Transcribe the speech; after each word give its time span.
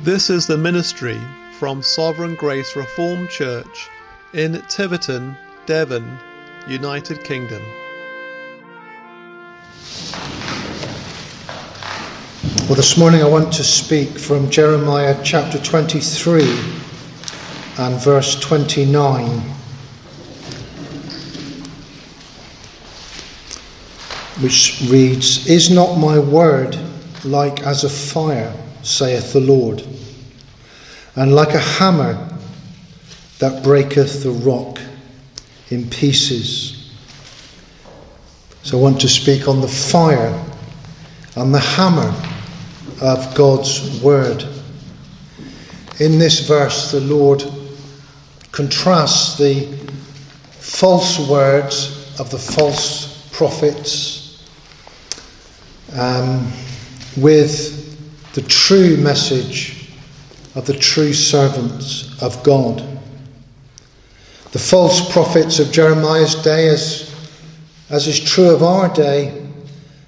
This 0.00 0.30
is 0.30 0.48
the 0.48 0.58
ministry 0.58 1.20
from 1.60 1.80
Sovereign 1.80 2.34
Grace 2.34 2.74
Reformed 2.74 3.28
Church 3.30 3.88
in 4.32 4.60
Tiverton, 4.62 5.36
Devon, 5.64 6.18
United 6.66 7.22
Kingdom. 7.22 7.62
Well, 12.66 12.74
this 12.74 12.96
morning 12.96 13.22
I 13.22 13.28
want 13.28 13.52
to 13.52 13.62
speak 13.62 14.08
from 14.18 14.50
Jeremiah 14.50 15.16
chapter 15.22 15.58
23 15.58 16.42
and 17.78 18.00
verse 18.02 18.40
29. 18.40 19.28
Which 24.40 24.82
reads, 24.88 25.46
Is 25.48 25.70
not 25.70 25.96
my 25.96 26.18
word 26.18 26.76
like 27.24 27.60
as 27.60 27.84
a 27.84 27.90
fire, 27.90 28.52
saith 28.82 29.32
the 29.32 29.40
Lord, 29.40 29.84
and 31.16 31.34
like 31.34 31.54
a 31.54 31.58
hammer 31.58 32.28
that 33.38 33.62
breaketh 33.62 34.22
the 34.22 34.30
rock 34.30 34.78
in 35.70 35.88
pieces? 35.88 36.92
So 38.62 38.78
I 38.78 38.82
want 38.82 39.00
to 39.00 39.08
speak 39.08 39.48
on 39.48 39.60
the 39.60 39.68
fire 39.68 40.44
and 41.36 41.52
the 41.52 41.58
hammer 41.58 42.14
of 43.00 43.34
God's 43.34 44.00
word. 44.02 44.46
In 45.98 46.18
this 46.18 46.46
verse, 46.46 46.92
the 46.92 47.00
Lord 47.00 47.44
contrasts 48.52 49.36
the 49.38 49.66
false 50.60 51.18
words 51.28 52.18
of 52.20 52.30
the 52.30 52.38
false 52.38 53.28
prophets 53.32 54.44
um, 55.96 56.52
with 57.16 57.81
the 58.34 58.42
true 58.42 58.96
message 58.96 59.90
of 60.54 60.66
the 60.66 60.72
true 60.72 61.12
servants 61.12 62.20
of 62.22 62.42
God. 62.42 62.78
The 64.52 64.58
false 64.58 65.12
prophets 65.12 65.58
of 65.58 65.72
Jeremiah's 65.72 66.34
day, 66.42 66.68
as, 66.68 67.14
as 67.90 68.06
is 68.06 68.20
true 68.20 68.50
of 68.50 68.62
our 68.62 68.92
day, 68.92 69.46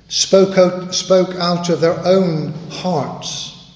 spoke 0.08 0.56
out, 0.56 0.94
spoke 0.94 1.34
out 1.36 1.68
of 1.68 1.80
their 1.80 1.98
own 2.06 2.52
hearts 2.70 3.74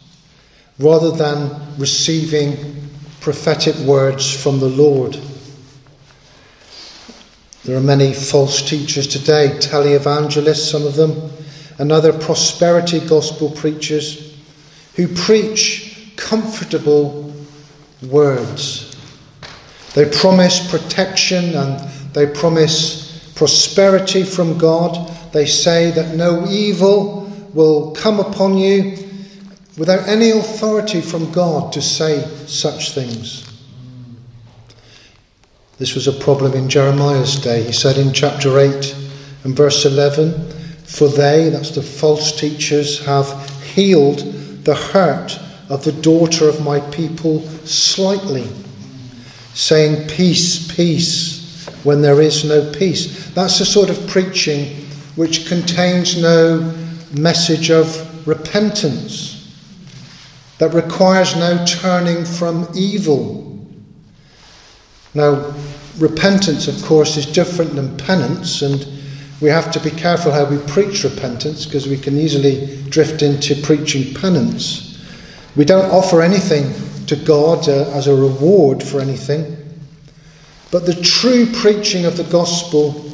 rather 0.78 1.10
than 1.10 1.50
receiving 1.78 2.90
prophetic 3.20 3.74
words 3.76 4.30
from 4.30 4.60
the 4.60 4.68
Lord. 4.68 5.18
There 7.64 7.76
are 7.76 7.82
many 7.82 8.14
false 8.14 8.62
teachers 8.62 9.06
today, 9.06 9.58
televangelists, 9.58 10.70
some 10.70 10.86
of 10.86 10.96
them, 10.96 11.30
and 11.78 11.92
other 11.92 12.12
prosperity 12.12 13.00
gospel 13.00 13.50
preachers 13.50 14.27
who 14.98 15.08
preach 15.08 16.12
comfortable 16.16 17.32
words. 18.02 18.94
They 19.94 20.10
promise 20.10 20.70
protection 20.70 21.54
and 21.54 21.88
they 22.12 22.26
promise 22.26 23.32
prosperity 23.34 24.24
from 24.24 24.58
God 24.58 25.14
they 25.32 25.46
say 25.46 25.90
that 25.90 26.16
no 26.16 26.46
evil 26.48 27.30
will 27.52 27.92
come 27.92 28.20
upon 28.20 28.56
you 28.56 28.96
without 29.76 30.08
any 30.08 30.30
authority 30.30 31.00
from 31.00 31.30
God 31.32 31.72
to 31.74 31.82
say 31.82 32.26
such 32.46 32.92
things. 32.92 33.44
This 35.78 35.94
was 35.94 36.08
a 36.08 36.12
problem 36.12 36.54
in 36.54 36.68
Jeremiah's 36.68 37.36
day. 37.36 37.62
He 37.62 37.72
said 37.72 37.98
in 37.98 38.12
chapter 38.12 38.58
8 38.58 38.96
and 39.44 39.56
verse 39.56 39.84
11, 39.84 40.50
For 40.84 41.08
they, 41.08 41.50
that's 41.50 41.70
the 41.70 41.82
false 41.82 42.38
teachers, 42.38 43.04
have 43.04 43.48
healed 43.62 44.22
the 44.68 44.74
hurt 44.74 45.40
of 45.70 45.82
the 45.82 45.92
daughter 45.92 46.46
of 46.46 46.62
my 46.62 46.78
people 46.90 47.40
slightly, 47.64 48.46
saying, 49.54 50.06
Peace, 50.08 50.70
peace, 50.70 51.64
when 51.84 52.02
there 52.02 52.20
is 52.20 52.44
no 52.44 52.70
peace. 52.72 53.30
That's 53.30 53.58
the 53.58 53.64
sort 53.64 53.88
of 53.88 54.06
preaching 54.08 54.84
which 55.16 55.48
contains 55.48 56.20
no 56.20 56.60
message 57.12 57.70
of 57.70 58.28
repentance, 58.28 59.56
that 60.58 60.74
requires 60.74 61.34
no 61.34 61.64
turning 61.64 62.26
from 62.26 62.68
evil. 62.74 63.66
Now, 65.14 65.54
repentance, 65.96 66.68
of 66.68 66.84
course, 66.84 67.16
is 67.16 67.24
different 67.24 67.74
than 67.74 67.96
penance, 67.96 68.60
and 68.60 68.86
we 69.40 69.48
have 69.48 69.70
to 69.70 69.80
be 69.80 69.90
careful 69.90 70.32
how 70.32 70.44
we 70.44 70.58
preach 70.66 71.04
repentance 71.04 71.64
because 71.64 71.86
we 71.86 71.98
can 71.98 72.18
easily 72.18 72.82
drift 72.88 73.22
into 73.22 73.54
preaching 73.62 74.12
penance. 74.14 74.98
We 75.54 75.64
don't 75.64 75.90
offer 75.92 76.22
anything 76.22 76.72
to 77.06 77.16
God 77.16 77.68
uh, 77.68 77.90
as 77.90 78.08
a 78.08 78.14
reward 78.14 78.82
for 78.82 79.00
anything, 79.00 79.56
but 80.70 80.86
the 80.86 81.00
true 81.00 81.46
preaching 81.46 82.04
of 82.04 82.16
the 82.16 82.24
gospel 82.24 83.10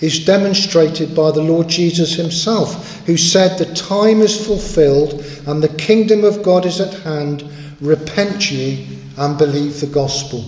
is 0.00 0.24
demonstrated 0.24 1.14
by 1.14 1.30
the 1.32 1.42
Lord 1.42 1.68
Jesus 1.68 2.14
himself, 2.14 3.04
who 3.06 3.16
said, 3.16 3.58
The 3.58 3.74
time 3.74 4.20
is 4.20 4.46
fulfilled 4.46 5.24
and 5.46 5.62
the 5.62 5.76
kingdom 5.76 6.24
of 6.24 6.42
God 6.42 6.66
is 6.66 6.80
at 6.80 6.94
hand. 7.02 7.44
Repent 7.80 8.50
ye 8.50 8.98
and 9.16 9.36
believe 9.36 9.80
the 9.80 9.86
gospel. 9.86 10.44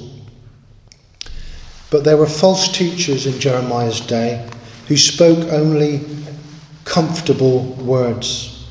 But 1.91 2.05
there 2.05 2.17
were 2.17 2.27
false 2.27 2.71
teachers 2.71 3.27
in 3.27 3.39
Jeremiah's 3.39 4.01
day 4.01 4.49
who 4.87 4.97
spoke 4.97 5.53
only 5.53 6.01
comfortable 6.85 7.65
words 7.75 8.69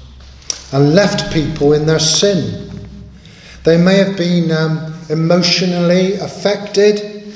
and 0.71 0.93
left 0.93 1.33
people 1.33 1.73
in 1.73 1.85
their 1.85 1.99
sin. 1.99 2.87
They 3.63 3.77
may 3.77 3.97
have 3.97 4.17
been 4.17 4.51
um, 4.51 4.93
emotionally 5.09 6.15
affected, 6.15 7.33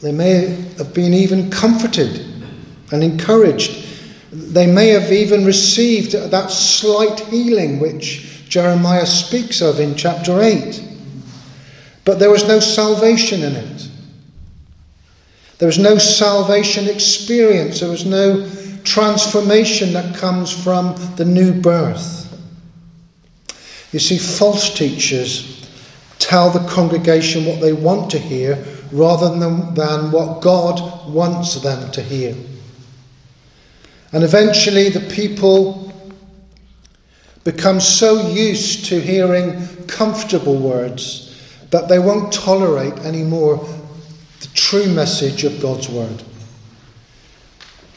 they 0.00 0.12
may 0.12 0.48
have 0.78 0.92
been 0.94 1.14
even 1.14 1.50
comforted 1.50 2.20
and 2.92 3.02
encouraged. 3.02 3.84
They 4.32 4.66
may 4.66 4.88
have 4.88 5.12
even 5.12 5.44
received 5.44 6.12
that 6.12 6.50
slight 6.50 7.20
healing 7.20 7.80
which 7.80 8.44
Jeremiah 8.48 9.06
speaks 9.06 9.60
of 9.60 9.80
in 9.80 9.94
chapter 9.94 10.40
8. 10.42 10.82
But 12.04 12.18
there 12.18 12.30
was 12.30 12.46
no 12.46 12.60
salvation 12.60 13.42
in 13.42 13.56
it. 13.56 13.85
There 15.58 15.66
was 15.66 15.78
no 15.78 15.98
salvation 15.98 16.88
experience. 16.88 17.80
There 17.80 17.90
was 17.90 18.04
no 18.04 18.48
transformation 18.84 19.92
that 19.94 20.16
comes 20.16 20.52
from 20.52 20.94
the 21.16 21.24
new 21.24 21.52
birth. 21.52 22.22
You 23.92 23.98
see, 23.98 24.18
false 24.18 24.74
teachers 24.74 25.68
tell 26.18 26.50
the 26.50 26.66
congregation 26.68 27.44
what 27.44 27.60
they 27.60 27.72
want 27.72 28.10
to 28.10 28.18
hear 28.18 28.64
rather 28.92 29.30
than, 29.30 29.74
than 29.74 30.10
what 30.12 30.42
God 30.42 31.12
wants 31.12 31.54
them 31.60 31.90
to 31.92 32.02
hear. 32.02 32.34
And 34.12 34.22
eventually, 34.22 34.88
the 34.88 35.00
people 35.14 35.92
become 37.44 37.80
so 37.80 38.28
used 38.28 38.86
to 38.86 39.00
hearing 39.00 39.66
comfortable 39.86 40.56
words 40.56 41.40
that 41.70 41.88
they 41.88 41.98
won't 41.98 42.32
tolerate 42.32 42.94
anymore 43.00 43.66
the 44.46 44.54
true 44.54 44.86
message 44.86 45.44
of 45.44 45.60
God's 45.60 45.88
word. 45.88 46.22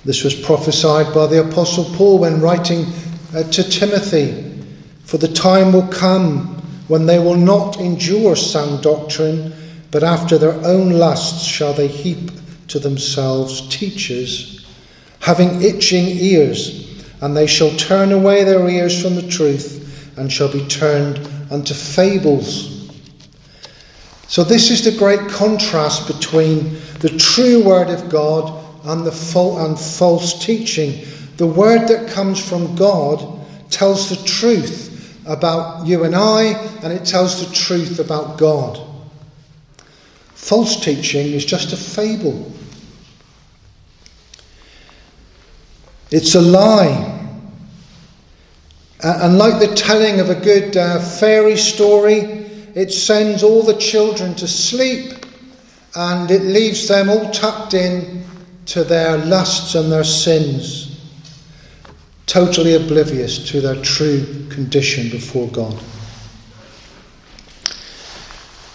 This 0.05 0.23
was 0.23 0.33
prophesied 0.33 1.13
by 1.13 1.27
the 1.27 1.47
Apostle 1.47 1.85
Paul 1.95 2.19
when 2.19 2.41
writing 2.41 2.85
uh, 3.35 3.43
to 3.43 3.63
Timothy 3.63 4.63
For 5.03 5.17
the 5.17 5.27
time 5.27 5.73
will 5.73 5.87
come 5.87 6.55
when 6.87 7.05
they 7.05 7.19
will 7.19 7.35
not 7.35 7.79
endure 7.79 8.35
sound 8.35 8.81
doctrine, 8.81 9.53
but 9.91 10.03
after 10.03 10.37
their 10.37 10.53
own 10.65 10.91
lusts 10.91 11.45
shall 11.45 11.73
they 11.73 11.87
heap 11.87 12.31
to 12.69 12.79
themselves 12.79 13.67
teachers 13.69 14.59
having 15.19 15.61
itching 15.61 16.05
ears, 16.05 17.03
and 17.21 17.35
they 17.35 17.47
shall 17.47 17.75
turn 17.75 18.11
away 18.11 18.43
their 18.43 18.67
ears 18.67 19.01
from 19.01 19.15
the 19.15 19.27
truth, 19.27 20.17
and 20.17 20.31
shall 20.31 20.51
be 20.51 20.65
turned 20.67 21.19
unto 21.51 21.73
fables. 21.73 22.78
So, 24.29 24.43
this 24.43 24.69
is 24.69 24.83
the 24.85 24.97
great 24.97 25.27
contrast 25.27 26.05
between 26.05 26.79
the 26.99 27.09
true 27.17 27.63
word 27.63 27.89
of 27.89 28.09
God 28.09 28.63
and 28.85 29.03
the 29.03 29.11
full 29.11 29.65
and 29.65 29.77
false 29.77 30.45
teaching. 30.45 31.03
The 31.37 31.47
word 31.47 31.87
that 31.87 32.11
comes 32.11 32.39
from 32.39 32.75
God 32.75 33.43
tells 33.71 34.07
the 34.07 34.23
truth 34.27 35.19
about 35.25 35.87
you 35.87 36.03
and 36.03 36.15
I, 36.15 36.53
and 36.83 36.93
it 36.93 37.05
tells 37.05 37.43
the 37.43 37.55
truth 37.55 37.97
about 37.97 38.37
God. 38.37 38.79
False 40.35 40.79
teaching 40.79 41.33
is 41.33 41.43
just 41.43 41.73
a 41.73 41.77
fable. 41.77 42.51
It's 46.11 46.35
a 46.35 46.41
lie. 46.41 47.17
Uh, 49.03 49.19
and 49.23 49.39
like 49.39 49.59
the 49.59 49.73
telling 49.73 50.19
of 50.19 50.29
a 50.29 50.35
good 50.35 50.77
uh, 50.77 50.99
fairy 50.99 51.57
story, 51.57 52.48
it 52.75 52.91
sends 52.91 53.43
all 53.43 53.63
the 53.63 53.77
children 53.77 54.35
to 54.35 54.47
sleep 54.47 55.25
and 55.95 56.29
it 56.29 56.43
leaves 56.43 56.87
them 56.87 57.09
all 57.09 57.29
tucked 57.31 57.73
in 57.73 58.23
to 58.65 58.83
their 58.83 59.17
lusts 59.17 59.75
and 59.75 59.91
their 59.91 60.03
sins, 60.03 60.99
totally 62.27 62.75
oblivious 62.75 63.49
to 63.49 63.61
their 63.61 63.81
true 63.81 64.47
condition 64.49 65.09
before 65.09 65.47
God. 65.47 65.81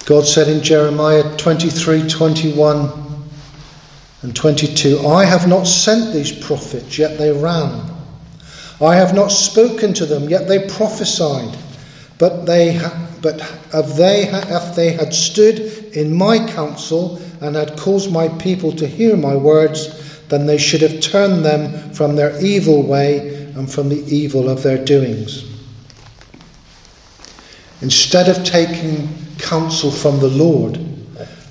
God 0.07 0.27
said 0.27 0.49
in 0.49 0.63
Jeremiah 0.63 1.37
23 1.37 2.09
21 2.09 3.05
and 4.23 4.35
22, 4.35 5.07
I 5.07 5.25
have 5.25 5.49
not 5.49 5.65
sent 5.65 6.13
these 6.13 6.33
prophets, 6.33 6.99
yet 6.99 7.19
they 7.19 7.31
ran. 7.31 7.91
I 8.81 8.97
have 8.97 9.15
not 9.15 9.29
spoken 9.29 9.95
to 9.95 10.07
them, 10.07 10.29
yet 10.29 10.49
they 10.49 10.69
prophesied. 10.69 11.57
But 12.19 12.45
they, 12.45 12.81
but 13.25 13.41
if 13.73 13.97
they, 13.97 14.29
if 14.29 14.77
they 14.77 14.93
had 14.93 15.15
stood 15.15 15.59
in 15.97 16.15
my 16.15 16.47
counsel 16.53 17.19
and 17.41 17.57
had 17.57 17.75
caused 17.79 18.13
my 18.13 18.29
people 18.29 18.71
to 18.73 18.87
hear 18.87 19.17
my 19.17 19.35
words, 19.35 20.29
then 20.29 20.45
they 20.45 20.59
should 20.59 20.83
have 20.83 21.01
turned 21.01 21.43
them 21.43 21.91
from 21.95 22.17
their 22.17 22.39
evil 22.45 22.83
way 22.83 23.47
and 23.55 23.73
from 23.73 23.89
the 23.89 24.05
evil 24.15 24.51
of 24.51 24.63
their 24.63 24.77
doings. 24.85 25.51
Instead 27.81 28.29
of 28.29 28.45
taking 28.45 29.09
counsel 29.39 29.91
from 29.91 30.21
the 30.21 30.29
Lord 30.29 30.79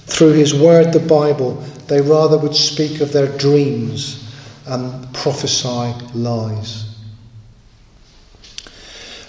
through 0.06 0.34
His 0.34 0.54
Word, 0.54 0.94
the 0.94 1.00
Bible, 1.00 1.56
they 1.88 2.02
rather 2.02 2.38
would 2.38 2.56
speak 2.56 3.02
of 3.02 3.12
their 3.12 3.36
dreams 3.40 4.32
and 4.68 5.12
prophesy 5.12 5.92
lies. 6.14 6.96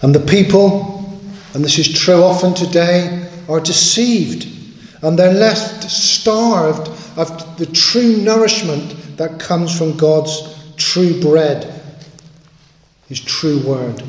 And 0.02 0.14
the 0.14 0.20
people, 0.20 1.03
and 1.54 1.64
this 1.64 1.78
is 1.78 1.92
true 1.92 2.22
often 2.22 2.52
today, 2.52 3.28
are 3.48 3.60
deceived 3.60 4.48
and 5.02 5.18
they're 5.18 5.32
left 5.34 5.84
starved 5.84 6.88
of 7.18 7.58
the 7.58 7.66
true 7.66 8.16
nourishment 8.16 9.16
that 9.16 9.38
comes 9.38 9.76
from 9.76 9.96
God's 9.96 10.74
true 10.76 11.20
bread, 11.20 11.80
His 13.08 13.20
true 13.20 13.60
word. 13.60 14.02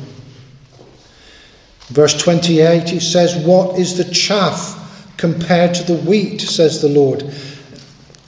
Verse 1.88 2.20
28, 2.20 2.88
he 2.88 2.98
says, 2.98 3.36
What 3.46 3.78
is 3.78 3.96
the 3.96 4.12
chaff 4.12 5.14
compared 5.16 5.74
to 5.74 5.84
the 5.84 6.02
wheat, 6.02 6.40
says 6.40 6.82
the 6.82 6.88
Lord? 6.88 7.20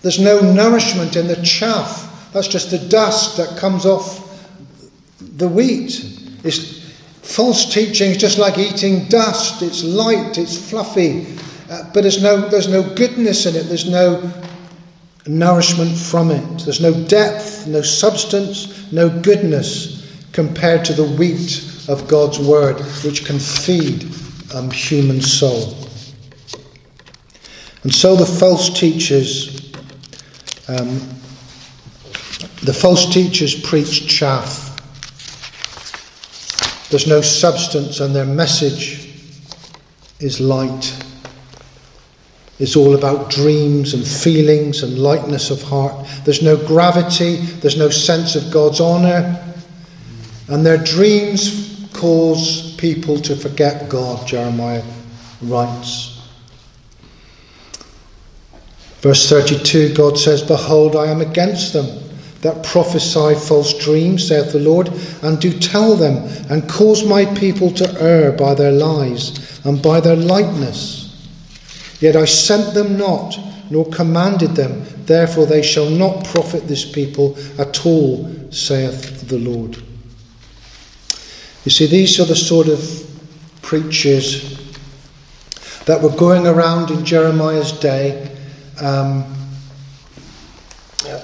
There's 0.02 0.20
no 0.20 0.40
nourishment 0.40 1.16
in 1.16 1.26
the 1.26 1.42
chaff. 1.42 2.30
That's 2.32 2.46
just 2.46 2.70
the 2.70 2.78
dust 2.78 3.36
that 3.36 3.58
comes 3.58 3.84
off 3.84 4.24
the 5.18 5.48
wheat. 5.48 6.04
It's 6.44 6.78
false 7.28 7.72
teaching 7.72 8.10
is 8.10 8.16
just 8.16 8.38
like 8.38 8.56
eating 8.56 9.04
dust. 9.08 9.60
It's 9.62 9.84
light, 9.84 10.38
it's 10.38 10.70
fluffy, 10.70 11.26
uh, 11.70 11.90
but 11.92 12.00
there's 12.00 12.22
no, 12.22 12.48
there's 12.48 12.68
no 12.68 12.82
goodness 12.94 13.44
in 13.44 13.54
it. 13.54 13.64
There's 13.64 13.88
no 13.88 14.32
nourishment 15.26 15.96
from 15.96 16.30
it. 16.30 16.64
There's 16.64 16.80
no 16.80 16.92
depth, 17.04 17.66
no 17.66 17.82
substance, 17.82 18.90
no 18.92 19.10
goodness 19.20 20.10
compared 20.32 20.86
to 20.86 20.94
the 20.94 21.04
wheat 21.04 21.84
of 21.88 22.08
God's 22.08 22.38
word, 22.38 22.80
which 23.04 23.26
can 23.26 23.38
feed 23.38 24.10
um, 24.54 24.70
human 24.70 25.20
soul. 25.20 25.76
And 27.82 27.94
so 27.94 28.16
the 28.16 28.26
false 28.26 28.70
teachers, 28.70 29.72
um, 30.68 30.98
the 32.62 32.72
false 32.72 33.12
teachers 33.12 33.54
preach 33.54 34.08
chaff. 34.08 34.67
There's 36.90 37.06
no 37.06 37.20
substance, 37.20 38.00
and 38.00 38.14
their 38.14 38.24
message 38.24 39.12
is 40.20 40.40
light. 40.40 41.04
It's 42.58 42.76
all 42.76 42.94
about 42.94 43.30
dreams 43.30 43.94
and 43.94 44.06
feelings 44.06 44.82
and 44.82 44.98
lightness 44.98 45.50
of 45.50 45.62
heart. 45.62 46.06
There's 46.24 46.42
no 46.42 46.56
gravity, 46.56 47.36
there's 47.36 47.76
no 47.76 47.90
sense 47.90 48.34
of 48.34 48.50
God's 48.52 48.80
honour. 48.80 49.44
And 50.48 50.64
their 50.64 50.78
dreams 50.78 51.88
cause 51.92 52.74
people 52.76 53.20
to 53.20 53.36
forget 53.36 53.88
God, 53.88 54.26
Jeremiah 54.26 54.84
writes. 55.42 56.14
Verse 59.00 59.28
32 59.28 59.94
God 59.94 60.18
says, 60.18 60.42
Behold, 60.42 60.96
I 60.96 61.06
am 61.06 61.20
against 61.20 61.72
them 61.72 62.07
that 62.42 62.62
prophesy 62.64 63.34
false 63.34 63.76
dreams, 63.78 64.28
saith 64.28 64.52
the 64.52 64.60
Lord, 64.60 64.88
and 65.22 65.40
do 65.40 65.52
tell 65.58 65.96
them, 65.96 66.16
and 66.50 66.68
cause 66.68 67.04
my 67.04 67.24
people 67.34 67.70
to 67.72 68.00
err 68.00 68.32
by 68.32 68.54
their 68.54 68.72
lies 68.72 69.60
and 69.64 69.82
by 69.82 70.00
their 70.00 70.16
lightness. 70.16 71.04
Yet 72.00 72.14
I 72.14 72.26
sent 72.26 72.74
them 72.74 72.96
not, 72.96 73.38
nor 73.70 73.84
commanded 73.90 74.54
them, 74.54 74.84
therefore 75.04 75.46
they 75.46 75.62
shall 75.62 75.90
not 75.90 76.24
profit 76.26 76.68
this 76.68 76.90
people 76.90 77.36
at 77.58 77.84
all, 77.84 78.30
saith 78.50 79.28
the 79.28 79.38
Lord. 79.38 79.76
You 81.64 81.70
see, 81.70 81.86
these 81.86 82.20
are 82.20 82.24
the 82.24 82.36
sort 82.36 82.68
of 82.68 83.04
preachers 83.62 84.56
that 85.86 86.00
were 86.00 86.14
going 86.16 86.46
around 86.46 86.90
in 86.90 87.04
Jeremiah's 87.04 87.72
day, 87.72 88.36
um, 88.80 89.24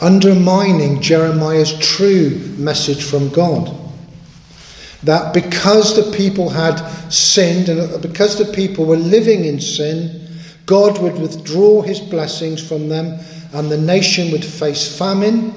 undermining 0.03 1.01
Jeremiah's 1.01 1.79
true 1.79 2.31
message 2.57 3.05
from 3.05 3.29
God. 3.31 3.75
That 5.03 5.35
because 5.35 5.95
the 5.95 6.17
people 6.17 6.49
had 6.49 6.79
sinned 7.11 7.69
and 7.69 8.01
because 8.01 8.39
the 8.39 8.53
people 8.53 8.87
were 8.87 8.97
living 8.97 9.45
in 9.45 9.61
sin, 9.61 10.29
God 10.67 11.01
would 11.03 11.19
withdraw 11.19 11.83
his 11.83 12.01
blessings 12.01 12.67
from 12.67 12.89
them 12.89 13.19
and 13.55 13.71
the 13.71 13.79
nation 13.79 14.33
would 14.33 14.45
face 14.45 14.99
famine 14.99 15.53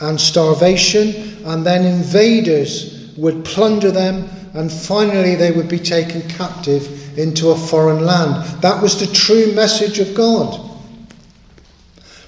and 0.00 0.20
starvation, 0.20 1.44
and 1.44 1.64
then 1.64 1.84
invaders 1.84 3.12
would 3.16 3.44
plunder 3.44 3.90
them, 3.90 4.28
and 4.54 4.72
finally 4.72 5.34
they 5.34 5.50
would 5.50 5.68
be 5.68 5.78
taken 5.78 6.26
captive 6.28 7.18
into 7.18 7.50
a 7.50 7.56
foreign 7.56 8.04
land. 8.04 8.44
That 8.62 8.82
was 8.82 8.98
the 8.98 9.14
true 9.14 9.52
message 9.52 9.98
of 9.98 10.14
God 10.14 10.70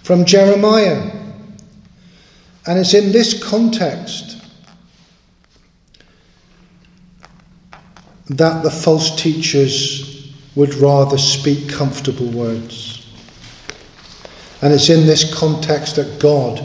from 0.02 0.24
Jeremiah. 0.24 1.21
And 2.66 2.78
it's 2.78 2.94
in 2.94 3.12
this 3.12 3.42
context 3.42 4.38
that 8.28 8.62
the 8.62 8.70
false 8.70 9.20
teachers 9.20 10.32
would 10.54 10.74
rather 10.74 11.18
speak 11.18 11.68
comfortable 11.68 12.28
words. 12.28 13.06
And 14.60 14.72
it's 14.72 14.90
in 14.90 15.06
this 15.06 15.34
context 15.34 15.96
that 15.96 16.20
God, 16.20 16.62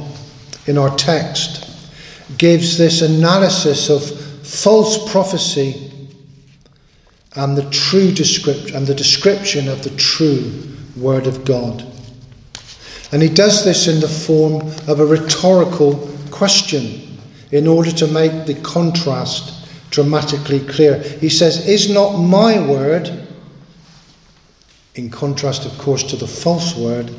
in 0.67 0.77
our 0.77 0.95
text, 0.97 1.89
gives 2.37 2.77
this 2.77 3.01
analysis 3.01 3.89
of 3.89 4.03
false 4.45 5.11
prophecy 5.11 5.91
and 7.35 7.57
the 7.57 7.69
true 7.69 8.11
description 8.11 8.75
and 8.75 8.85
the 8.85 8.95
description 8.95 9.67
of 9.67 9.83
the 9.83 9.89
true 9.91 10.63
word 10.95 11.27
of 11.27 11.43
God. 11.45 11.85
And 13.11 13.21
he 13.21 13.29
does 13.29 13.63
this 13.63 13.87
in 13.87 13.99
the 13.99 14.07
form 14.07 14.61
of 14.87 14.99
a 14.99 15.05
rhetorical 15.05 16.09
question 16.31 17.17
in 17.51 17.67
order 17.67 17.91
to 17.91 18.07
make 18.07 18.45
the 18.45 18.59
contrast 18.61 19.69
dramatically 19.89 20.59
clear. 20.59 20.99
He 20.99 21.29
says, 21.29 21.67
Is 21.67 21.89
not 21.89 22.17
my 22.17 22.59
word, 22.67 23.27
in 24.95 25.09
contrast, 25.09 25.65
of 25.65 25.77
course, 25.77 26.03
to 26.03 26.15
the 26.15 26.27
false 26.27 26.75
word, 26.75 27.13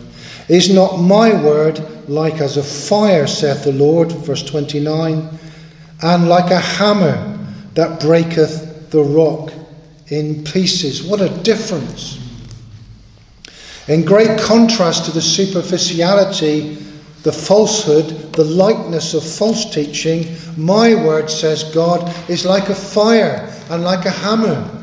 is 0.49 0.73
not 0.73 0.99
my 0.99 1.33
word 1.43 1.81
like 2.09 2.41
as 2.41 2.57
a 2.57 2.63
fire, 2.63 3.27
saith 3.27 3.65
the 3.65 3.73
Lord, 3.73 4.13
verse 4.13 4.43
29, 4.43 5.29
and 6.03 6.29
like 6.29 6.51
a 6.51 6.61
hammer 6.61 7.39
that 7.75 8.01
breaketh 8.01 8.91
the 8.91 9.03
rock 9.03 9.53
in 10.09 10.45
pieces? 10.45 11.03
What 11.03 11.21
a 11.21 11.29
difference! 11.43 12.18
In 13.89 14.05
great 14.05 14.39
contrast 14.39 15.07
to 15.07 15.13
the 15.13 15.23
superficiality, 15.23 16.75
the 17.23 17.33
falsehood, 17.33 18.33
the 18.35 18.45
likeness 18.45 19.15
of 19.15 19.25
false 19.25 19.73
teaching, 19.73 20.37
my 20.57 20.95
word, 20.95 21.31
says 21.31 21.65
God, 21.75 22.15
is 22.29 22.45
like 22.45 22.69
a 22.69 22.75
fire 22.75 23.53
and 23.71 23.83
like 23.83 24.05
a 24.05 24.11
hammer 24.11 24.75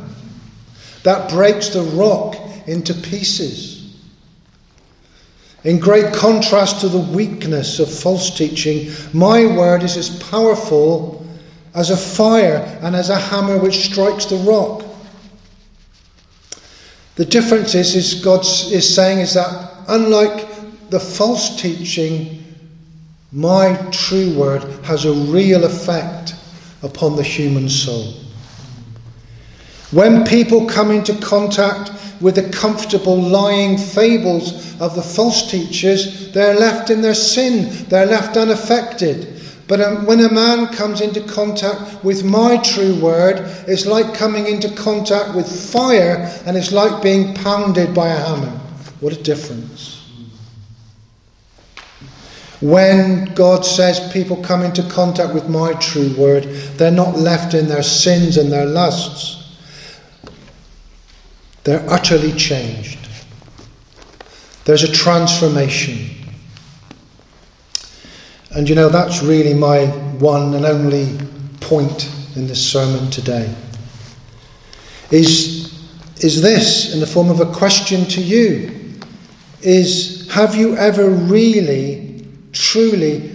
that 1.04 1.30
breaks 1.30 1.70
the 1.70 1.84
rock 1.84 2.36
into 2.68 2.94
pieces. 2.94 3.76
In 5.64 5.80
great 5.80 6.14
contrast 6.14 6.82
to 6.82 6.90
the 6.90 7.00
weakness 7.00 7.80
of 7.80 7.92
false 7.92 8.36
teaching, 8.36 8.92
my 9.14 9.46
word 9.46 9.82
is 9.82 9.98
as 9.98 10.18
powerful 10.24 11.26
as 11.74 11.90
a 11.90 11.98
fire 11.98 12.58
and 12.82 12.96
as 12.96 13.10
a 13.10 13.18
hammer 13.18 13.58
which 13.58 13.86
strikes 13.86 14.26
the 14.26 14.38
rock. 14.38 14.85
The 17.16 17.26
difference 17.26 17.76
is, 17.76 17.96
is 17.96 18.24
God 18.24 18.42
is 18.42 18.94
saying 18.94 19.20
is 19.20 19.34
that 19.36 19.72
unlike 19.88 20.90
the 20.90 21.00
false 21.00 21.62
teaching, 21.62 22.44
my 23.32 23.76
true 23.92 24.38
word 24.38 24.64
has 24.86 25.06
a 25.06 25.14
real 25.14 25.64
effect 25.64 26.36
upon 26.84 27.16
the 27.16 27.24
human 27.24 27.70
soul. 27.70 28.14
When 29.92 30.26
people 30.26 30.66
come 30.68 30.92
into 30.92 31.16
contact 31.20 31.92
with 32.22 32.36
the 32.36 32.50
comfortable 32.50 33.18
lying 33.18 33.78
fables 33.78 34.80
of 34.82 34.96
the 34.96 35.02
false 35.02 35.50
teachers, 35.50 36.32
they're 36.34 36.60
left 36.60 36.90
in 36.90 37.02
their 37.02 37.14
sin, 37.14 37.86
they're 37.88 38.06
left 38.06 38.36
unaffected. 38.36 39.35
But 39.68 39.82
um, 39.82 40.06
when 40.06 40.20
a 40.20 40.32
man 40.32 40.68
comes 40.68 41.02
into 41.02 41.22
contact 41.22 42.04
with 42.04 42.24
my 42.24 42.58
true 42.58 42.96
word, 43.00 43.38
it's 43.68 43.86
like 43.86 44.14
coming 44.14 44.46
into 44.48 44.70
contact 44.76 45.36
with 45.36 45.48
fire 45.72 46.32
and 46.46 46.56
it's 46.56 46.72
like 46.72 47.02
being 47.02 47.34
pounded 47.34 47.94
by 47.94 48.10
a 48.10 48.16
hammer. 48.18 48.60
What 49.00 49.14
a 49.14 49.22
difference. 49.22 49.96
When 52.62 53.34
God 53.34 53.66
says 53.66 54.12
people 54.14 54.42
come 54.42 54.62
into 54.62 54.84
contact 54.84 55.34
with 55.34 55.50
my 55.50 55.74
true 55.74 56.16
word, 56.16 56.46
they're 56.78 56.92
not 56.92 57.18
left 57.18 57.54
in 57.54 57.68
their 57.68 57.84
sins 57.84 58.38
and 58.38 58.52
their 58.52 58.66
lusts. 58.66 59.58
They're 61.64 61.88
utterly 61.90 62.32
changed. 62.34 63.00
There's 64.66 64.84
a 64.84 64.92
transformation. 64.92 66.15
And 68.56 68.70
you 68.70 68.74
know, 68.76 68.88
that's 68.88 69.22
really 69.22 69.54
my 69.54 69.88
one 70.18 70.54
and 70.54 70.66
only 70.66 71.18
point 71.60 72.10
in 72.38 72.48
this 72.48 72.66
sermon 72.66 73.12
today. 73.12 73.54
Is, 75.12 75.78
is 76.24 76.42
this, 76.42 76.94
in 76.94 77.02
the 77.02 77.08
form 77.08 77.30
of 77.30 77.42
a 77.42 77.52
question 77.52 78.06
to 78.06 78.22
you, 78.22 78.72
is 79.62 80.32
have 80.32 80.56
you 80.56 80.78
ever 80.78 81.10
really, 81.10 82.26
truly 82.54 83.30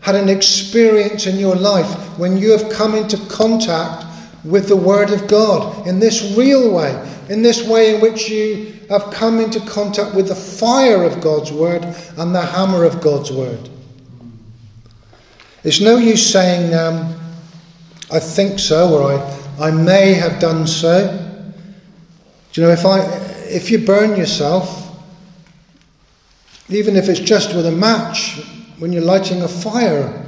had 0.00 0.14
an 0.14 0.28
experience 0.28 1.26
in 1.26 1.38
your 1.38 1.56
life 1.56 2.18
when 2.18 2.36
you 2.36 2.50
have 2.50 2.70
come 2.70 2.94
into 2.94 3.16
contact 3.28 4.04
with 4.44 4.68
the 4.68 4.76
Word 4.76 5.10
of 5.10 5.26
God 5.28 5.86
in 5.86 5.98
this 5.98 6.36
real 6.36 6.74
way, 6.74 6.92
in 7.30 7.40
this 7.40 7.66
way 7.66 7.94
in 7.94 8.02
which 8.02 8.28
you 8.28 8.74
have 8.90 9.10
come 9.12 9.40
into 9.40 9.60
contact 9.60 10.14
with 10.14 10.28
the 10.28 10.34
fire 10.34 11.04
of 11.04 11.22
God's 11.22 11.52
Word 11.52 11.84
and 12.18 12.34
the 12.34 12.44
hammer 12.44 12.84
of 12.84 13.00
God's 13.00 13.32
Word? 13.32 13.70
It's 15.64 15.80
no 15.80 15.96
use 15.96 16.24
saying, 16.32 16.72
um, 16.74 17.14
I 18.10 18.20
think 18.20 18.58
so, 18.58 18.94
or 18.94 19.12
I, 19.12 19.68
I 19.68 19.70
may 19.70 20.14
have 20.14 20.40
done 20.40 20.66
so. 20.66 21.08
Do 22.52 22.60
you 22.60 22.66
know, 22.66 22.72
if, 22.72 22.86
I, 22.86 23.00
if 23.48 23.70
you 23.70 23.84
burn 23.84 24.16
yourself, 24.16 24.86
even 26.68 26.96
if 26.96 27.08
it's 27.08 27.20
just 27.20 27.54
with 27.54 27.66
a 27.66 27.72
match, 27.72 28.40
when 28.78 28.92
you're 28.92 29.02
lighting 29.02 29.42
a 29.42 29.48
fire, 29.48 30.24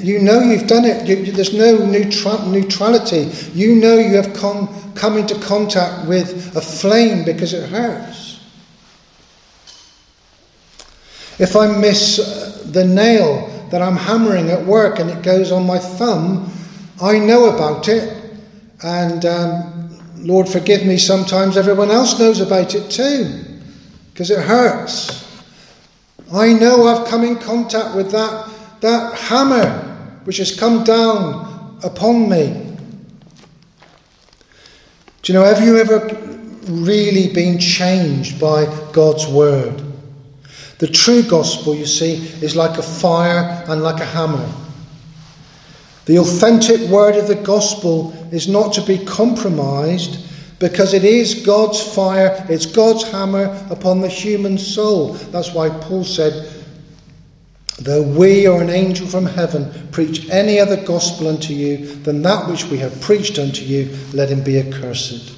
you 0.00 0.18
know 0.18 0.40
you've 0.40 0.66
done 0.66 0.84
it. 0.84 1.06
You, 1.06 1.32
there's 1.32 1.54
no 1.54 1.84
neutral, 1.84 2.46
neutrality. 2.46 3.30
You 3.52 3.76
know 3.76 3.96
you 3.96 4.14
have 4.16 4.34
come, 4.34 4.68
come 4.94 5.16
into 5.16 5.38
contact 5.40 6.06
with 6.06 6.56
a 6.56 6.60
flame 6.60 7.24
because 7.24 7.52
it 7.52 7.68
hurts. 7.68 8.40
If 11.38 11.54
I 11.56 11.66
miss 11.66 12.18
uh, 12.18 12.62
the 12.70 12.84
nail 12.84 13.55
that 13.70 13.82
I'm 13.82 13.96
hammering 13.96 14.50
at 14.50 14.64
work 14.64 14.98
and 14.98 15.10
it 15.10 15.22
goes 15.22 15.52
on 15.52 15.66
my 15.66 15.78
thumb, 15.78 16.50
I 17.02 17.18
know 17.18 17.54
about 17.54 17.88
it. 17.88 18.24
And 18.82 19.24
um, 19.24 19.98
Lord, 20.16 20.48
forgive 20.48 20.86
me, 20.86 20.96
sometimes 20.96 21.56
everyone 21.56 21.90
else 21.90 22.18
knows 22.18 22.40
about 22.40 22.74
it 22.74 22.90
too, 22.90 23.44
because 24.12 24.30
it 24.30 24.40
hurts. 24.40 25.24
I 26.32 26.52
know 26.52 26.86
I've 26.86 27.06
come 27.06 27.22
in 27.22 27.36
contact 27.36 27.94
with 27.94 28.10
that, 28.10 28.50
that 28.80 29.16
hammer 29.18 29.82
which 30.24 30.38
has 30.38 30.58
come 30.58 30.82
down 30.82 31.78
upon 31.84 32.28
me. 32.28 32.76
Do 35.22 35.32
you 35.32 35.38
know, 35.38 35.44
have 35.44 35.64
you 35.64 35.76
ever 35.76 36.08
really 36.68 37.32
been 37.32 37.58
changed 37.58 38.40
by 38.40 38.66
God's 38.92 39.26
word? 39.26 39.85
The 40.78 40.86
true 40.86 41.22
gospel, 41.22 41.74
you 41.74 41.86
see, 41.86 42.16
is 42.42 42.54
like 42.54 42.78
a 42.78 42.82
fire 42.82 43.64
and 43.68 43.82
like 43.82 44.00
a 44.00 44.04
hammer. 44.04 44.52
The 46.04 46.18
authentic 46.18 46.80
word 46.88 47.16
of 47.16 47.28
the 47.28 47.34
gospel 47.34 48.12
is 48.30 48.46
not 48.46 48.72
to 48.74 48.82
be 48.82 48.98
compromised 49.04 50.24
because 50.58 50.94
it 50.94 51.04
is 51.04 51.46
God's 51.46 51.82
fire, 51.82 52.44
it's 52.48 52.66
God's 52.66 53.04
hammer 53.10 53.66
upon 53.70 54.00
the 54.00 54.08
human 54.08 54.56
soul. 54.56 55.14
That's 55.14 55.52
why 55.52 55.68
Paul 55.68 56.04
said, 56.04 56.52
Though 57.78 58.02
we 58.02 58.46
or 58.46 58.62
an 58.62 58.70
angel 58.70 59.06
from 59.06 59.26
heaven 59.26 59.88
preach 59.92 60.30
any 60.30 60.58
other 60.58 60.82
gospel 60.82 61.28
unto 61.28 61.52
you 61.52 61.94
than 61.96 62.22
that 62.22 62.48
which 62.48 62.64
we 62.64 62.78
have 62.78 63.00
preached 63.02 63.38
unto 63.38 63.64
you, 63.64 63.94
let 64.14 64.30
him 64.30 64.42
be 64.42 64.58
accursed. 64.58 65.36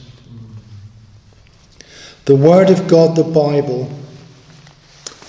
The 2.26 2.36
Word 2.36 2.70
of 2.70 2.86
God, 2.86 3.16
the 3.16 3.24
Bible, 3.24 3.90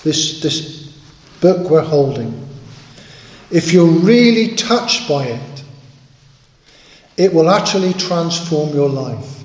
this, 0.04 0.42
this 0.42 0.94
book 1.42 1.70
we're 1.70 1.82
holding, 1.82 2.48
if 3.52 3.74
you're 3.74 3.88
really 3.88 4.56
touched 4.56 5.08
by 5.10 5.26
it, 5.26 5.64
it 7.18 7.34
will 7.34 7.50
actually 7.50 7.94
transform 7.94 8.74
your 8.74 8.90
life. 8.90 9.44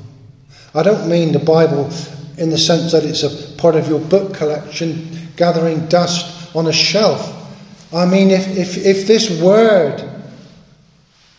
I 0.75 0.83
don't 0.83 1.09
mean 1.09 1.33
the 1.33 1.39
Bible 1.39 1.91
in 2.37 2.51
the 2.51 2.59
sense 2.59 2.93
that 2.93 3.05
it's 3.05 3.23
a 3.23 3.57
part 3.57 3.77
of 3.77 3.89
your 3.89 4.01
book 4.01 4.35
collection, 4.35 5.29
gathering 5.37 5.87
dust 5.87 6.55
on 6.55 6.67
a 6.67 6.73
shelf. 6.73 7.31
I 7.93 8.07
mean, 8.07 8.31
if, 8.31 8.47
if, 8.57 8.77
if 8.77 9.07
this 9.07 9.41
word 9.41 10.03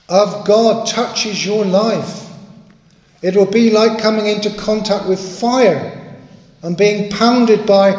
of 0.10 0.46
God 0.46 0.88
touches 0.88 1.46
your 1.46 1.66
life, 1.66 2.30
it 3.22 3.36
will 3.36 3.50
be 3.50 3.72
like 3.72 4.00
coming 4.00 4.28
into 4.28 4.50
contact 4.56 5.08
with 5.08 5.20
fire 5.40 6.18
and 6.62 6.78
being 6.78 7.10
pounded 7.12 7.66
by 7.66 7.92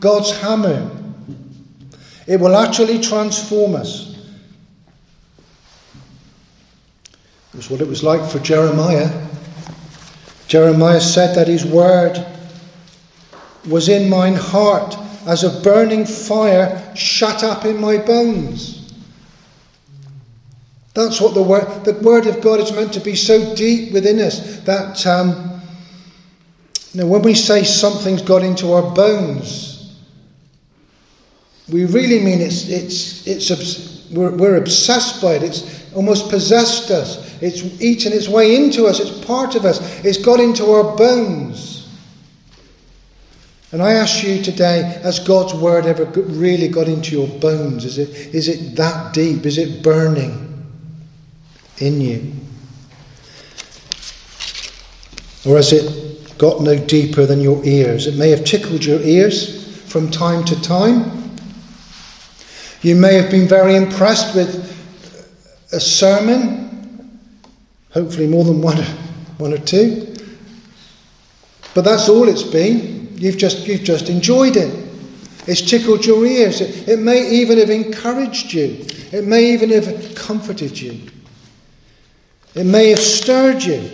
God's 0.00 0.30
hammer. 0.40 0.90
It 2.26 2.40
will 2.40 2.56
actually 2.56 3.00
transform 3.00 3.74
us. 3.74 4.16
It 7.52 7.56
was 7.56 7.70
what 7.70 7.80
it 7.80 7.88
was 7.88 8.02
like 8.02 8.28
for 8.30 8.38
Jeremiah. 8.40 9.26
Jeremiah 10.48 11.00
said 11.00 11.34
that 11.36 11.48
his 11.48 11.64
word 11.64 12.24
was 13.68 13.88
in 13.88 14.08
mine 14.10 14.34
heart 14.34 14.96
as 15.26 15.42
a 15.42 15.60
burning 15.62 16.04
fire 16.04 16.94
shut 16.94 17.42
up 17.42 17.64
in 17.64 17.80
my 17.80 17.98
bones. 17.98 18.94
That's 20.94 21.20
what 21.20 21.34
the 21.34 21.42
word, 21.42 21.84
the 21.84 21.92
word 21.94 22.26
of 22.26 22.40
God 22.40 22.60
is 22.60 22.72
meant 22.72 22.92
to 22.94 23.00
be 23.00 23.14
so 23.14 23.54
deep 23.54 23.92
within 23.92 24.18
us 24.18 24.60
that 24.60 25.06
um, 25.06 25.60
you 26.92 27.02
know, 27.02 27.06
when 27.06 27.20
we 27.20 27.34
say 27.34 27.64
something's 27.64 28.22
got 28.22 28.42
into 28.42 28.72
our 28.72 28.94
bones, 28.94 29.75
we 31.68 31.84
really 31.84 32.20
mean 32.20 32.40
it's, 32.40 32.68
it's, 32.68 33.26
it's, 33.26 34.08
we're, 34.10 34.30
we're 34.30 34.56
obsessed 34.56 35.20
by 35.20 35.34
it. 35.34 35.42
It's 35.42 35.92
almost 35.94 36.30
possessed 36.30 36.90
us. 36.90 37.40
It's 37.42 37.62
eaten 37.82 38.12
its 38.12 38.28
way 38.28 38.54
into 38.54 38.86
us. 38.86 39.00
It's 39.00 39.24
part 39.24 39.56
of 39.56 39.64
us. 39.64 40.04
It's 40.04 40.18
got 40.18 40.38
into 40.38 40.70
our 40.70 40.96
bones. 40.96 41.88
And 43.72 43.82
I 43.82 43.94
ask 43.94 44.22
you 44.22 44.42
today, 44.42 44.82
has 45.02 45.18
God's 45.18 45.54
word 45.54 45.86
ever 45.86 46.04
really 46.04 46.68
got 46.68 46.86
into 46.88 47.16
your 47.16 47.28
bones? 47.40 47.84
Is 47.84 47.98
it, 47.98 48.34
is 48.34 48.48
it 48.48 48.76
that 48.76 49.12
deep? 49.12 49.44
Is 49.44 49.58
it 49.58 49.82
burning 49.82 50.64
in 51.78 52.00
you? 52.00 52.32
Or 55.44 55.56
has 55.56 55.72
it 55.72 56.38
got 56.38 56.62
no 56.62 56.78
deeper 56.78 57.26
than 57.26 57.40
your 57.40 57.64
ears? 57.64 58.06
It 58.06 58.16
may 58.16 58.30
have 58.30 58.44
tickled 58.44 58.84
your 58.84 59.00
ears 59.00 59.80
from 59.90 60.10
time 60.10 60.44
to 60.44 60.60
time. 60.62 61.25
You 62.82 62.94
may 62.94 63.14
have 63.14 63.30
been 63.30 63.48
very 63.48 63.74
impressed 63.74 64.34
with 64.34 64.72
a 65.72 65.80
sermon, 65.80 67.20
hopefully 67.92 68.26
more 68.26 68.44
than 68.44 68.60
one, 68.60 68.78
one 69.38 69.52
or 69.52 69.58
two. 69.58 70.14
But 71.74 71.84
that's 71.84 72.08
all 72.08 72.28
it's 72.28 72.42
been. 72.42 73.08
You've 73.16 73.38
just, 73.38 73.66
you've 73.66 73.82
just 73.82 74.08
enjoyed 74.08 74.56
it. 74.56 74.86
It's 75.46 75.62
tickled 75.62 76.04
your 76.04 76.24
ears. 76.26 76.60
It, 76.60 76.88
it 76.88 76.98
may 76.98 77.28
even 77.30 77.58
have 77.58 77.70
encouraged 77.70 78.52
you. 78.52 78.84
It 79.12 79.24
may 79.24 79.52
even 79.52 79.70
have 79.70 80.14
comforted 80.14 80.78
you. 80.78 81.00
It 82.54 82.64
may 82.64 82.90
have 82.90 82.98
stirred 82.98 83.62
you. 83.62 83.90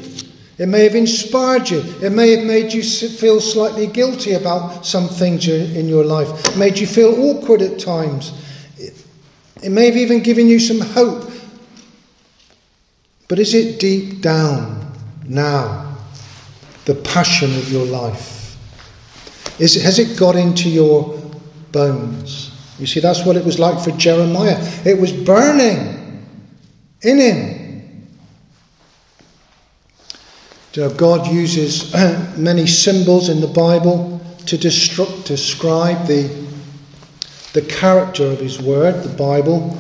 It 0.58 0.66
may 0.66 0.84
have 0.84 0.94
inspired 0.94 1.68
you. 1.70 1.82
It 2.02 2.10
may 2.10 2.36
have 2.36 2.46
made 2.46 2.72
you 2.72 2.82
feel 2.82 3.40
slightly 3.40 3.86
guilty 3.86 4.34
about 4.34 4.86
some 4.86 5.08
things 5.08 5.48
in 5.48 5.88
your 5.88 6.04
life. 6.04 6.56
Made 6.56 6.78
you 6.78 6.86
feel 6.86 7.14
awkward 7.20 7.62
at 7.62 7.78
times. 7.78 8.32
It 9.62 9.70
may 9.70 9.86
have 9.86 9.96
even 9.96 10.22
given 10.22 10.48
you 10.48 10.58
some 10.58 10.80
hope. 10.80 11.30
But 13.28 13.38
is 13.38 13.54
it 13.54 13.80
deep 13.80 14.20
down 14.20 14.92
now 15.26 15.96
the 16.84 16.94
passion 16.96 17.50
of 17.56 17.70
your 17.70 17.86
life? 17.86 18.56
Is 19.58 19.80
has 19.82 19.98
it 19.98 20.18
got 20.18 20.36
into 20.36 20.68
your 20.68 21.18
bones? 21.70 22.50
You 22.78 22.86
see, 22.86 23.00
that's 23.00 23.24
what 23.24 23.36
it 23.36 23.44
was 23.44 23.58
like 23.58 23.82
for 23.82 23.92
Jeremiah. 23.92 24.58
It 24.84 25.00
was 25.00 25.12
burning 25.12 26.26
in 27.02 27.18
him. 27.18 27.62
God 30.96 31.26
uses 31.28 31.92
many 32.36 32.66
symbols 32.66 33.28
in 33.28 33.40
the 33.40 33.46
Bible 33.46 34.20
to 34.46 34.58
describe 34.58 36.06
the 36.06 36.41
the 37.52 37.62
character 37.62 38.24
of 38.24 38.40
His 38.40 38.60
Word, 38.60 39.02
the 39.02 39.16
Bible. 39.16 39.78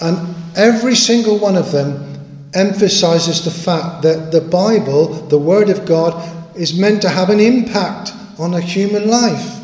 And 0.00 0.34
every 0.56 0.94
single 0.94 1.38
one 1.38 1.56
of 1.56 1.72
them 1.72 2.50
emphasizes 2.54 3.44
the 3.44 3.50
fact 3.50 4.02
that 4.02 4.32
the 4.32 4.40
Bible, 4.40 5.08
the 5.28 5.38
Word 5.38 5.68
of 5.70 5.84
God, 5.84 6.56
is 6.56 6.78
meant 6.78 7.02
to 7.02 7.08
have 7.08 7.30
an 7.30 7.40
impact 7.40 8.12
on 8.38 8.54
a 8.54 8.60
human 8.60 9.08
life. 9.08 9.60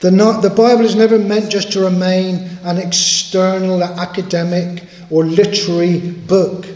The, 0.00 0.10
not, 0.10 0.42
the 0.42 0.50
Bible 0.50 0.84
is 0.84 0.94
never 0.94 1.18
meant 1.18 1.50
just 1.50 1.72
to 1.72 1.80
remain 1.80 2.36
an 2.62 2.78
external, 2.78 3.82
academic, 3.82 4.84
or 5.10 5.24
literary 5.24 6.10
book 6.10 6.66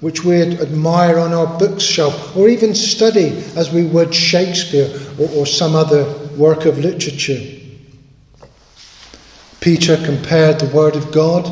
which 0.00 0.24
we 0.24 0.42
admire 0.42 1.18
on 1.18 1.32
our 1.32 1.58
bookshelf 1.58 2.36
or 2.36 2.48
even 2.48 2.74
study 2.74 3.28
as 3.56 3.72
we 3.72 3.84
would 3.84 4.14
Shakespeare 4.14 4.88
or, 5.18 5.28
or 5.30 5.46
some 5.46 5.74
other 5.74 6.04
work 6.36 6.64
of 6.64 6.78
literature. 6.78 7.40
Peter 9.60 9.96
compared 10.04 10.60
the 10.60 10.74
Word 10.74 10.94
of 10.94 11.10
God 11.12 11.50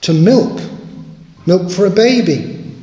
to 0.00 0.12
milk, 0.12 0.60
milk 1.46 1.70
for 1.70 1.86
a 1.86 1.90
baby. 1.90 2.74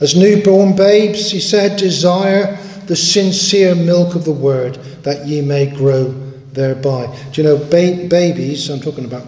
As 0.00 0.16
newborn 0.16 0.74
babes, 0.74 1.30
he 1.30 1.40
said, 1.40 1.78
desire 1.78 2.56
the 2.86 2.96
sincere 2.96 3.74
milk 3.74 4.14
of 4.14 4.24
the 4.24 4.32
Word 4.32 4.74
that 5.04 5.26
ye 5.26 5.40
may 5.40 5.66
grow 5.66 6.08
thereby. 6.52 7.06
Do 7.32 7.42
you 7.42 7.48
know, 7.48 7.56
ba- 7.56 8.06
babies, 8.08 8.68
I'm 8.70 8.80
talking 8.80 9.04
about 9.04 9.26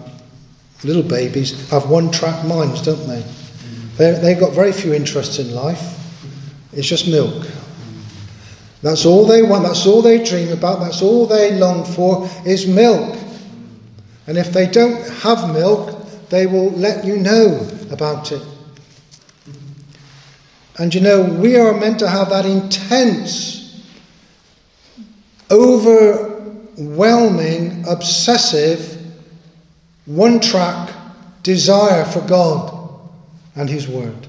little 0.83 1.03
babies, 1.03 1.69
have 1.69 1.89
one 1.89 2.11
track 2.11 2.45
minds, 2.45 2.81
don't 2.81 3.07
they? 3.07 3.23
They've 3.97 4.39
got 4.39 4.53
very 4.53 4.71
few 4.71 4.93
interests 4.93 5.39
in 5.39 5.55
life. 5.55 5.95
It's 6.73 6.87
just 6.87 7.07
milk. 7.07 7.47
That's 8.81 9.05
all 9.05 9.25
they 9.25 9.41
want, 9.41 9.63
that's 9.63 9.85
all 9.87 10.01
they 10.01 10.23
dream 10.23 10.51
about, 10.51 10.81
that's 10.81 11.01
all 11.01 11.25
they 11.25 11.57
long 11.57 11.83
for 11.83 12.29
is 12.45 12.67
milk. 12.67 13.17
And 14.27 14.37
if 14.37 14.53
they 14.53 14.67
don't 14.67 15.07
have 15.21 15.53
milk, 15.53 16.07
they 16.29 16.45
will 16.45 16.69
let 16.71 17.05
you 17.05 17.17
know 17.17 17.67
about 17.91 18.31
it. 18.31 18.41
And 20.77 20.93
you 20.93 21.01
know, 21.01 21.23
we 21.23 21.55
are 21.55 21.73
meant 21.73 21.97
to 21.99 22.07
have 22.07 22.29
that 22.29 22.45
intense, 22.45 23.83
overwhelming, 25.49 27.85
obsessive, 27.87 28.93
one 30.05 30.39
track 30.39 30.93
desire 31.41 32.05
for 32.05 32.21
God 32.21 32.71
and 33.55 33.67
His 33.69 33.87
Word. 33.87 34.27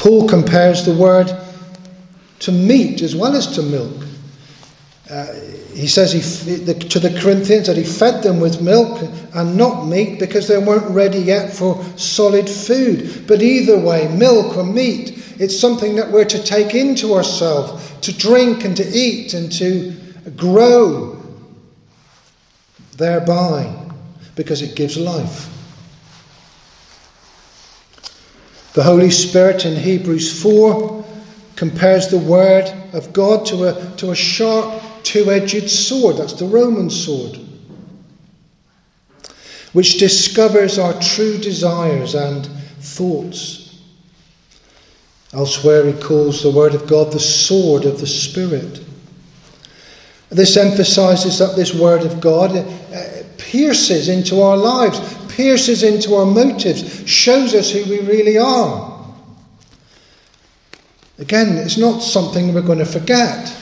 Paul 0.00 0.26
compares 0.26 0.86
the 0.86 0.94
Word 0.94 1.30
to 2.38 2.50
meat 2.50 3.02
as 3.02 3.14
well 3.14 3.36
as 3.36 3.46
to 3.48 3.62
milk. 3.62 4.06
Uh, 5.10 5.26
he 5.74 5.86
says 5.86 6.10
he, 6.10 6.20
the, 6.56 6.72
to 6.72 6.98
the 6.98 7.20
Corinthians 7.20 7.66
that 7.66 7.76
he 7.76 7.84
fed 7.84 8.22
them 8.22 8.40
with 8.40 8.62
milk 8.62 9.06
and 9.34 9.58
not 9.58 9.86
meat 9.86 10.18
because 10.18 10.48
they 10.48 10.56
weren't 10.56 10.90
ready 10.90 11.18
yet 11.18 11.52
for 11.52 11.84
solid 11.98 12.48
food. 12.48 13.26
But 13.26 13.42
either 13.42 13.78
way, 13.78 14.08
milk 14.16 14.56
or 14.56 14.64
meat, 14.64 15.36
it's 15.38 15.60
something 15.60 15.96
that 15.96 16.10
we're 16.10 16.24
to 16.24 16.42
take 16.42 16.74
into 16.74 17.12
ourselves, 17.12 17.92
to 18.00 18.16
drink 18.16 18.64
and 18.64 18.74
to 18.78 18.88
eat 18.88 19.34
and 19.34 19.52
to 19.52 19.94
grow 20.34 21.22
thereby 22.96 23.70
because 24.34 24.62
it 24.62 24.74
gives 24.74 24.96
life. 24.96 25.49
The 28.72 28.82
Holy 28.84 29.10
Spirit 29.10 29.64
in 29.64 29.76
Hebrews 29.76 30.42
4 30.42 31.04
compares 31.56 32.08
the 32.08 32.18
Word 32.18 32.72
of 32.92 33.12
God 33.12 33.44
to 33.46 33.64
a, 33.64 33.96
to 33.96 34.10
a 34.12 34.14
sharp 34.14 34.82
two 35.02 35.30
edged 35.30 35.68
sword. 35.68 36.16
That's 36.16 36.34
the 36.34 36.46
Roman 36.46 36.88
sword. 36.88 37.38
Which 39.72 39.98
discovers 39.98 40.78
our 40.78 41.00
true 41.00 41.38
desires 41.38 42.14
and 42.14 42.46
thoughts. 42.80 43.82
Elsewhere, 45.32 45.86
he 45.86 46.00
calls 46.00 46.42
the 46.42 46.50
Word 46.50 46.74
of 46.74 46.88
God 46.88 47.12
the 47.12 47.20
sword 47.20 47.84
of 47.84 48.00
the 48.00 48.06
Spirit. 48.06 48.84
This 50.28 50.56
emphasizes 50.56 51.38
that 51.38 51.56
this 51.56 51.74
Word 51.74 52.02
of 52.02 52.20
God 52.20 52.56
uh, 52.56 53.22
pierces 53.36 54.08
into 54.08 54.40
our 54.40 54.56
lives, 54.56 54.98
pierces 55.40 55.82
into 55.82 56.14
our 56.14 56.26
motives, 56.26 57.08
shows 57.08 57.54
us 57.54 57.70
who 57.70 57.82
we 57.88 58.00
really 58.00 58.36
are. 58.36 59.02
Again, 61.18 61.56
it's 61.56 61.78
not 61.78 62.00
something 62.00 62.52
we're 62.52 62.60
going 62.60 62.78
to 62.78 62.84
forget. 62.84 63.56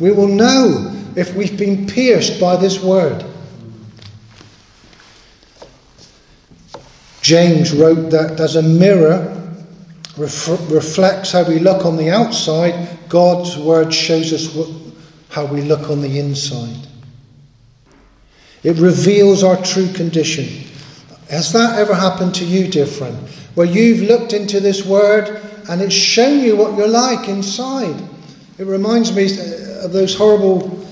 We 0.00 0.10
will 0.10 0.26
know 0.26 0.92
if 1.14 1.34
we've 1.36 1.56
been 1.56 1.86
pierced 1.86 2.40
by 2.40 2.56
this 2.56 2.82
word. 2.82 3.24
James 7.22 7.72
wrote 7.72 8.10
that 8.10 8.40
as 8.40 8.56
a 8.56 8.62
mirror 8.62 9.54
ref- 10.16 10.70
reflects 10.70 11.30
how 11.30 11.44
we 11.46 11.60
look 11.60 11.86
on 11.86 11.96
the 11.96 12.10
outside, 12.10 12.98
God's 13.08 13.56
word 13.56 13.94
shows 13.94 14.32
us 14.32 14.52
how 15.30 15.44
we 15.44 15.62
look 15.62 15.90
on 15.90 16.00
the 16.00 16.18
inside. 16.18 16.88
It 18.64 18.78
reveals 18.78 19.44
our 19.44 19.62
true 19.62 19.92
condition. 19.92 20.67
Has 21.28 21.52
that 21.52 21.78
ever 21.78 21.94
happened 21.94 22.34
to 22.36 22.44
you, 22.44 22.68
dear 22.68 22.86
friend? 22.86 23.16
Where 23.54 23.66
you've 23.66 24.08
looked 24.08 24.32
into 24.32 24.60
this 24.60 24.86
word 24.86 25.42
and 25.68 25.82
it's 25.82 25.94
shown 25.94 26.40
you 26.40 26.56
what 26.56 26.76
you're 26.76 26.88
like 26.88 27.28
inside? 27.28 28.02
It 28.56 28.64
reminds 28.64 29.14
me 29.14 29.26
uh, 29.26 29.84
of 29.84 29.92
those 29.92 30.16
horrible 30.16 30.86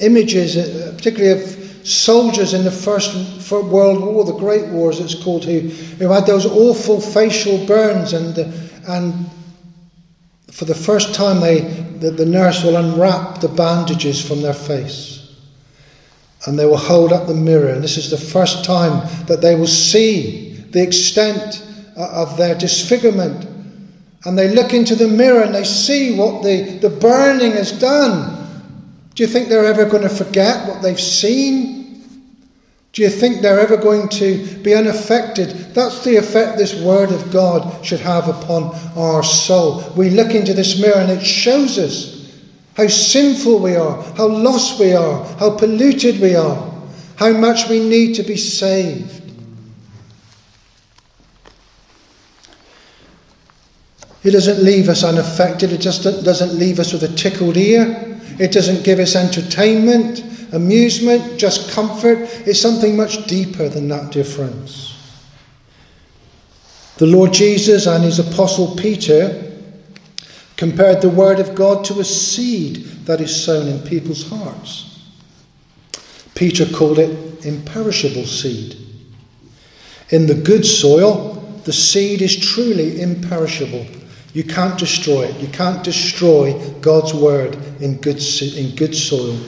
images, 0.00 0.56
uh, 0.56 0.92
particularly 0.96 1.40
of 1.40 1.86
soldiers 1.86 2.54
in 2.54 2.64
the 2.64 2.72
First 2.72 3.14
World 3.52 4.02
War, 4.02 4.24
the 4.24 4.36
Great 4.36 4.66
Wars 4.68 4.98
it's 4.98 5.14
called, 5.14 5.44
who, 5.44 5.60
who 5.60 6.08
had 6.08 6.26
those 6.26 6.46
awful 6.46 7.00
facial 7.00 7.64
burns 7.66 8.12
and, 8.12 8.36
uh, 8.36 8.50
and 8.88 9.30
for 10.50 10.64
the 10.64 10.74
first 10.74 11.14
time 11.14 11.40
they, 11.40 11.60
the, 12.00 12.10
the 12.10 12.26
nurse 12.26 12.64
will 12.64 12.76
unwrap 12.76 13.40
the 13.40 13.48
bandages 13.48 14.26
from 14.26 14.42
their 14.42 14.54
face 14.54 15.19
and 16.46 16.58
they 16.58 16.64
will 16.64 16.76
hold 16.76 17.12
up 17.12 17.26
the 17.26 17.34
mirror. 17.34 17.68
And 17.68 17.84
this 17.84 17.96
is 17.96 18.10
the 18.10 18.16
first 18.16 18.64
time 18.64 19.06
that 19.26 19.40
they 19.40 19.54
will 19.54 19.66
see 19.66 20.54
the 20.70 20.82
extent 20.82 21.66
uh, 21.96 22.08
of 22.12 22.36
their 22.36 22.54
disfigurement. 22.54 23.46
And 24.24 24.38
they 24.38 24.48
look 24.48 24.72
into 24.72 24.94
the 24.94 25.08
mirror 25.08 25.42
and 25.42 25.54
they 25.54 25.64
see 25.64 26.16
what 26.16 26.42
the, 26.42 26.78
the 26.80 26.90
burning 26.90 27.52
has 27.52 27.72
done. 27.72 28.36
Do 29.14 29.22
you 29.22 29.28
think 29.28 29.48
they're 29.48 29.66
ever 29.66 29.84
going 29.84 30.02
to 30.02 30.08
forget 30.08 30.66
what 30.68 30.82
they've 30.82 31.00
seen? 31.00 31.80
Do 32.92 33.02
you 33.02 33.08
think 33.08 33.40
they're 33.40 33.60
ever 33.60 33.76
going 33.76 34.08
to 34.10 34.44
be 34.62 34.74
unaffected? 34.74 35.50
That's 35.74 36.02
the 36.04 36.16
effect 36.16 36.58
this 36.58 36.74
Word 36.74 37.12
of 37.12 37.30
God 37.30 37.84
should 37.84 38.00
have 38.00 38.28
upon 38.28 38.74
our 38.96 39.22
soul. 39.22 39.92
We 39.96 40.10
look 40.10 40.34
into 40.34 40.54
this 40.54 40.80
mirror 40.80 40.98
and 40.98 41.10
it 41.10 41.24
shows 41.24 41.78
us 41.78 42.19
how 42.76 42.86
sinful 42.86 43.58
we 43.58 43.76
are, 43.76 44.02
how 44.14 44.28
lost 44.28 44.78
we 44.78 44.92
are, 44.92 45.24
how 45.38 45.56
polluted 45.56 46.20
we 46.20 46.34
are, 46.34 46.70
how 47.16 47.32
much 47.32 47.68
we 47.68 47.80
need 47.80 48.14
to 48.14 48.22
be 48.22 48.36
saved. 48.36 49.20
It 54.22 54.32
doesn't 54.32 54.62
leave 54.62 54.88
us 54.88 55.02
unaffected, 55.02 55.72
it 55.72 55.80
just 55.80 56.02
doesn't 56.02 56.58
leave 56.58 56.78
us 56.78 56.92
with 56.92 57.02
a 57.02 57.14
tickled 57.14 57.56
ear, 57.56 58.18
it 58.38 58.52
doesn't 58.52 58.84
give 58.84 58.98
us 58.98 59.16
entertainment, 59.16 60.22
amusement, 60.52 61.38
just 61.38 61.70
comfort. 61.70 62.18
It's 62.46 62.60
something 62.60 62.96
much 62.96 63.26
deeper 63.26 63.68
than 63.68 63.88
that 63.88 64.12
difference. 64.12 64.96
The 66.98 67.06
Lord 67.06 67.32
Jesus 67.32 67.86
and 67.86 68.04
his 68.04 68.18
apostle 68.18 68.76
Peter 68.76 69.49
compared 70.60 71.00
the 71.00 71.08
Word 71.08 71.40
of 71.40 71.54
God 71.54 71.86
to 71.86 72.00
a 72.00 72.04
seed 72.04 72.84
that 73.06 73.18
is 73.18 73.44
sown 73.44 73.66
in 73.66 73.80
people's 73.80 74.28
hearts. 74.28 75.08
Peter 76.34 76.66
called 76.66 76.98
it 76.98 77.46
imperishable 77.46 78.26
seed. 78.26 78.76
In 80.10 80.26
the 80.26 80.34
good 80.34 80.66
soil, 80.66 81.36
the 81.64 81.72
seed 81.72 82.20
is 82.20 82.36
truly 82.36 83.00
imperishable. 83.00 83.86
You 84.34 84.44
can't 84.44 84.78
destroy 84.78 85.22
it. 85.22 85.40
You 85.40 85.48
can't 85.48 85.82
destroy 85.82 86.52
God's 86.82 87.14
word 87.14 87.54
in 87.80 87.96
good, 87.96 88.22
in 88.54 88.76
good 88.76 88.94
soil. 88.94 89.40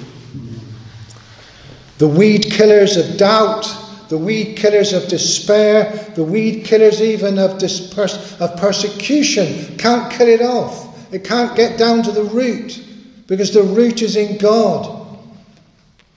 The 1.99 2.09
weed 2.09 2.45
killers 2.45 2.97
of 2.97 3.19
doubt, 3.19 3.67
the 4.09 4.17
weed 4.17 4.57
killers 4.57 4.95
of 4.95 5.09
despair, 5.09 6.11
the 6.15 6.25
weed 6.25 6.65
killers 6.65 7.03
even 7.03 7.39
of, 7.39 7.63
of 7.63 8.57
persecution 8.57 9.77
can't 9.77 10.11
kill 10.11 10.29
it 10.29 10.41
off. 10.41 10.89
It 11.13 11.25
can't 11.25 11.55
get 11.55 11.79
down 11.79 12.03
to 12.05 12.11
the 12.11 12.25
root 12.25 12.83
because 13.27 13.53
the 13.53 13.63
root 13.63 14.03
is 14.03 14.17
in 14.17 14.39
God. 14.39 14.99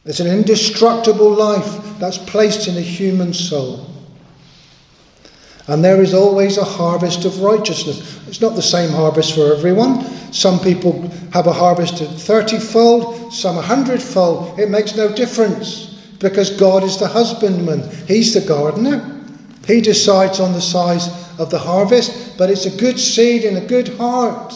It's 0.06 0.20
an 0.20 0.28
indestructible 0.28 1.30
life 1.30 2.00
that's 2.00 2.18
placed 2.18 2.68
in 2.68 2.78
a 2.78 2.82
human 2.82 3.34
soul. 3.34 3.88
And 5.68 5.84
there 5.84 6.02
is 6.02 6.14
always 6.14 6.58
a 6.58 6.64
harvest 6.64 7.26
of 7.26 7.42
righteousness. 7.42 8.20
It's 8.28 8.40
not 8.40 8.56
the 8.56 8.62
same 8.62 8.92
harvest 8.92 9.34
for 9.34 9.54
everyone. 9.54 10.04
Some 10.32 10.60
people 10.60 11.10
have 11.34 11.48
a 11.48 11.54
harvest 11.54 12.02
of 12.02 12.22
30 12.22 12.60
fold, 12.60 13.34
some 13.34 13.58
a 13.58 13.62
hundredfold. 13.62 14.60
It 14.60 14.70
makes 14.70 14.96
no 14.96 15.12
difference 15.14 15.86
because 16.20 16.52
God 16.52 16.84
is 16.84 16.98
the 16.98 17.08
husbandman, 17.08 17.90
He's 18.08 18.34
the 18.34 18.42
gardener. 18.48 19.12
He 19.66 19.82
decides 19.82 20.40
on 20.40 20.54
the 20.54 20.62
size 20.62 21.10
of 21.40 21.50
the 21.50 21.58
harvest, 21.58 22.38
but 22.38 22.52
it's 22.52 22.66
a 22.66 22.78
good 22.78 23.00
seed 23.00 23.44
in 23.44 23.58
a 23.58 23.66
good 23.66 23.90
heart. 23.98 24.54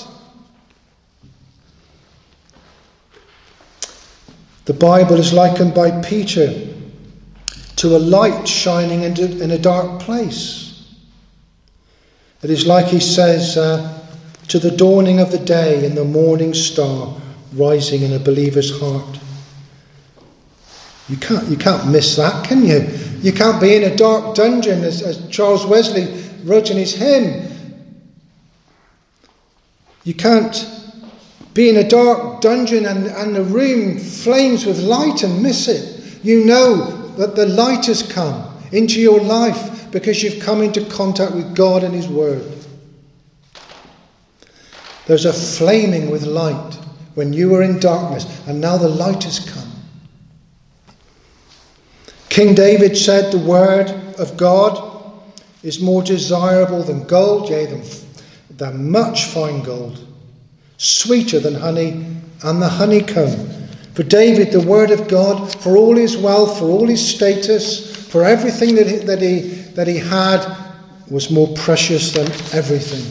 The 4.69 4.75
Bible 4.75 5.15
is 5.15 5.34
likened 5.34 5.73
by 5.73 5.89
Peter 6.01 6.53
to 7.77 7.95
a 7.95 7.97
light 7.97 8.47
shining 8.47 9.01
in 9.01 9.49
a 9.49 9.58
dark 9.58 9.99
place. 9.99 10.93
It 12.43 12.51
is 12.51 12.67
like 12.67 12.86
he 12.86 12.99
says, 12.99 13.58
uh, 13.58 13.99
to 14.47 14.60
the 14.60 14.69
dawning 14.69 15.21
of 15.21 15.32
the 15.32 15.39
day 15.39 15.84
and 15.88 15.97
the 15.97 16.05
morning 16.05 16.53
star 16.53 17.19
rising 17.53 18.03
in 18.03 18.13
a 18.13 18.19
believer's 18.19 18.79
heart. 18.79 19.19
You 21.08 21.17
can't, 21.17 21.47
you 21.47 21.58
can't 21.58 21.89
miss 21.89 22.15
that, 22.17 22.45
can 22.45 22.63
you? 22.63 22.88
You 23.21 23.34
can't 23.34 23.60
be 23.60 23.75
in 23.75 23.91
a 23.91 23.95
dark 23.95 24.36
dungeon, 24.36 24.84
as, 24.84 25.01
as 25.01 25.27
Charles 25.29 25.65
Wesley 25.65 26.23
wrote 26.43 26.69
in 26.69 26.77
his 26.77 26.93
hymn. 26.93 28.05
You 30.03 30.13
can't 30.13 30.78
be 31.53 31.69
in 31.69 31.77
a 31.77 31.88
dark 31.88 32.41
dungeon 32.41 32.85
and, 32.85 33.07
and 33.07 33.35
the 33.35 33.43
room 33.43 33.97
flames 33.97 34.65
with 34.65 34.79
light 34.79 35.23
and 35.23 35.41
miss 35.41 35.67
it. 35.67 36.23
You 36.23 36.45
know 36.45 37.12
that 37.17 37.35
the 37.35 37.45
light 37.45 37.85
has 37.88 38.03
come 38.03 38.45
into 38.71 39.01
your 39.01 39.19
life 39.19 39.91
because 39.91 40.21
you've 40.21 40.41
come 40.43 40.62
into 40.62 40.85
contact 40.85 41.33
with 41.33 41.55
God 41.55 41.83
and 41.83 41.93
His 41.93 42.07
Word. 42.07 42.43
There's 45.07 45.25
a 45.25 45.33
flaming 45.33 46.12
with 46.12 46.23
light 46.23 46.75
when 47.15 47.33
you 47.33 47.49
were 47.49 47.63
in 47.63 47.79
darkness, 47.79 48.25
and 48.47 48.62
now 48.62 48.77
the 48.77 48.88
light 48.88 49.23
has 49.23 49.39
come. 49.39 49.71
King 52.29 52.53
David 52.53 52.95
said, 52.95 53.31
The 53.31 53.39
Word 53.39 53.89
of 54.19 54.38
God 54.38 54.85
is 55.63 55.81
more 55.81 56.03
desirable 56.03 56.83
than 56.83 57.05
gold, 57.05 57.49
yea, 57.49 57.65
than, 57.65 57.81
than 58.55 58.91
much 58.91 59.25
fine 59.25 59.63
gold 59.63 60.05
sweeter 60.79 61.39
than 61.39 61.53
honey 61.53 62.05
and 62.43 62.61
the 62.61 62.69
honeycomb. 62.69 63.49
For 63.93 64.03
David, 64.03 64.51
the 64.51 64.61
word 64.61 64.91
of 64.91 65.07
God, 65.07 65.53
for 65.61 65.75
all 65.75 65.95
his 65.95 66.17
wealth, 66.17 66.57
for 66.57 66.65
all 66.65 66.87
his 66.87 67.05
status, 67.05 67.95
for 68.07 68.23
everything 68.23 68.75
that 68.75 68.87
he, 68.87 68.95
that 68.97 69.21
he, 69.21 69.39
that 69.75 69.87
he 69.87 69.97
had, 69.97 70.55
was 71.11 71.29
more 71.29 71.49
precious 71.55 72.13
than 72.13 72.27
everything. 72.57 73.03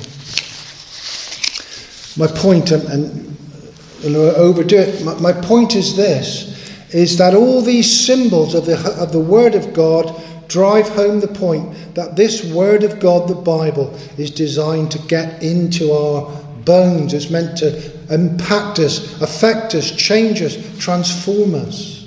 My 2.16 2.32
point, 2.32 2.70
and, 2.70 2.82
and, 2.88 3.36
and 4.02 4.16
overdo 4.16 4.78
it, 4.78 5.04
my, 5.04 5.14
my 5.20 5.32
point 5.32 5.76
is 5.76 5.94
this 5.94 6.56
is 6.94 7.18
that 7.18 7.34
all 7.34 7.60
these 7.60 8.06
symbols 8.06 8.54
of 8.54 8.64
the, 8.64 8.78
of 8.98 9.12
the 9.12 9.20
Word 9.20 9.54
of 9.54 9.74
God 9.74 10.22
drive 10.48 10.88
home 10.88 11.20
the 11.20 11.28
point 11.28 11.94
that 11.94 12.16
this 12.16 12.42
Word 12.42 12.82
of 12.82 12.98
God, 12.98 13.28
the 13.28 13.34
Bible, 13.34 13.94
is 14.16 14.30
designed 14.30 14.90
to 14.92 14.98
get 15.00 15.42
into 15.42 15.92
our 15.92 16.47
bones. 16.68 17.14
It's 17.14 17.30
meant 17.30 17.56
to 17.58 18.14
impact 18.14 18.78
us, 18.78 19.20
affect 19.20 19.74
us, 19.74 19.90
change 19.90 20.42
us, 20.42 20.54
transform 20.78 21.54
us. 21.54 22.06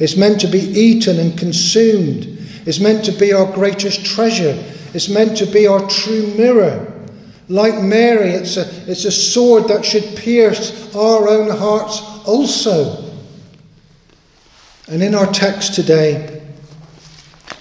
It's 0.00 0.16
meant 0.16 0.40
to 0.40 0.46
be 0.46 0.58
eaten 0.58 1.20
and 1.20 1.38
consumed. 1.38 2.24
It's 2.66 2.80
meant 2.80 3.04
to 3.04 3.12
be 3.12 3.32
our 3.32 3.52
greatest 3.52 4.04
treasure. 4.04 4.56
It's 4.94 5.08
meant 5.08 5.36
to 5.36 5.46
be 5.46 5.66
our 5.66 5.86
true 5.88 6.26
mirror. 6.34 6.92
Like 7.48 7.80
Mary, 7.82 8.30
it's 8.30 8.56
a, 8.56 8.90
it's 8.90 9.04
a 9.04 9.12
sword 9.12 9.68
that 9.68 9.84
should 9.84 10.16
pierce 10.16 10.94
our 10.94 11.28
own 11.28 11.50
hearts 11.50 12.00
also. 12.26 13.04
And 14.88 15.02
in 15.02 15.14
our 15.14 15.30
text 15.30 15.74
today, 15.74 16.42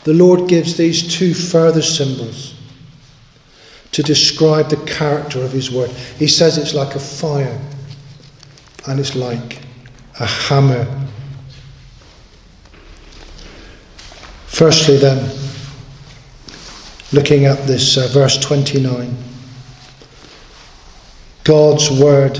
the 0.05 0.13
Lord 0.13 0.47
gives 0.47 0.77
these 0.77 1.17
two 1.17 1.33
further 1.33 1.81
symbols 1.81 2.56
to 3.97 4.03
describe 4.03 4.69
the 4.69 4.77
character 4.85 5.41
of 5.41 5.51
his 5.51 5.71
word. 5.71 5.89
He 6.19 6.27
says 6.27 6.59
it's 6.59 6.75
like 6.75 6.93
a 6.93 6.99
fire 6.99 7.59
and 8.87 8.99
it's 8.99 9.15
like 9.15 9.57
a 10.19 10.25
hammer. 10.27 10.85
Firstly, 14.45 14.97
then, 14.97 15.35
looking 17.11 17.45
at 17.45 17.65
this 17.65 17.97
uh, 17.97 18.07
verse 18.13 18.37
29, 18.37 19.17
God's 21.43 21.89
word 21.89 22.37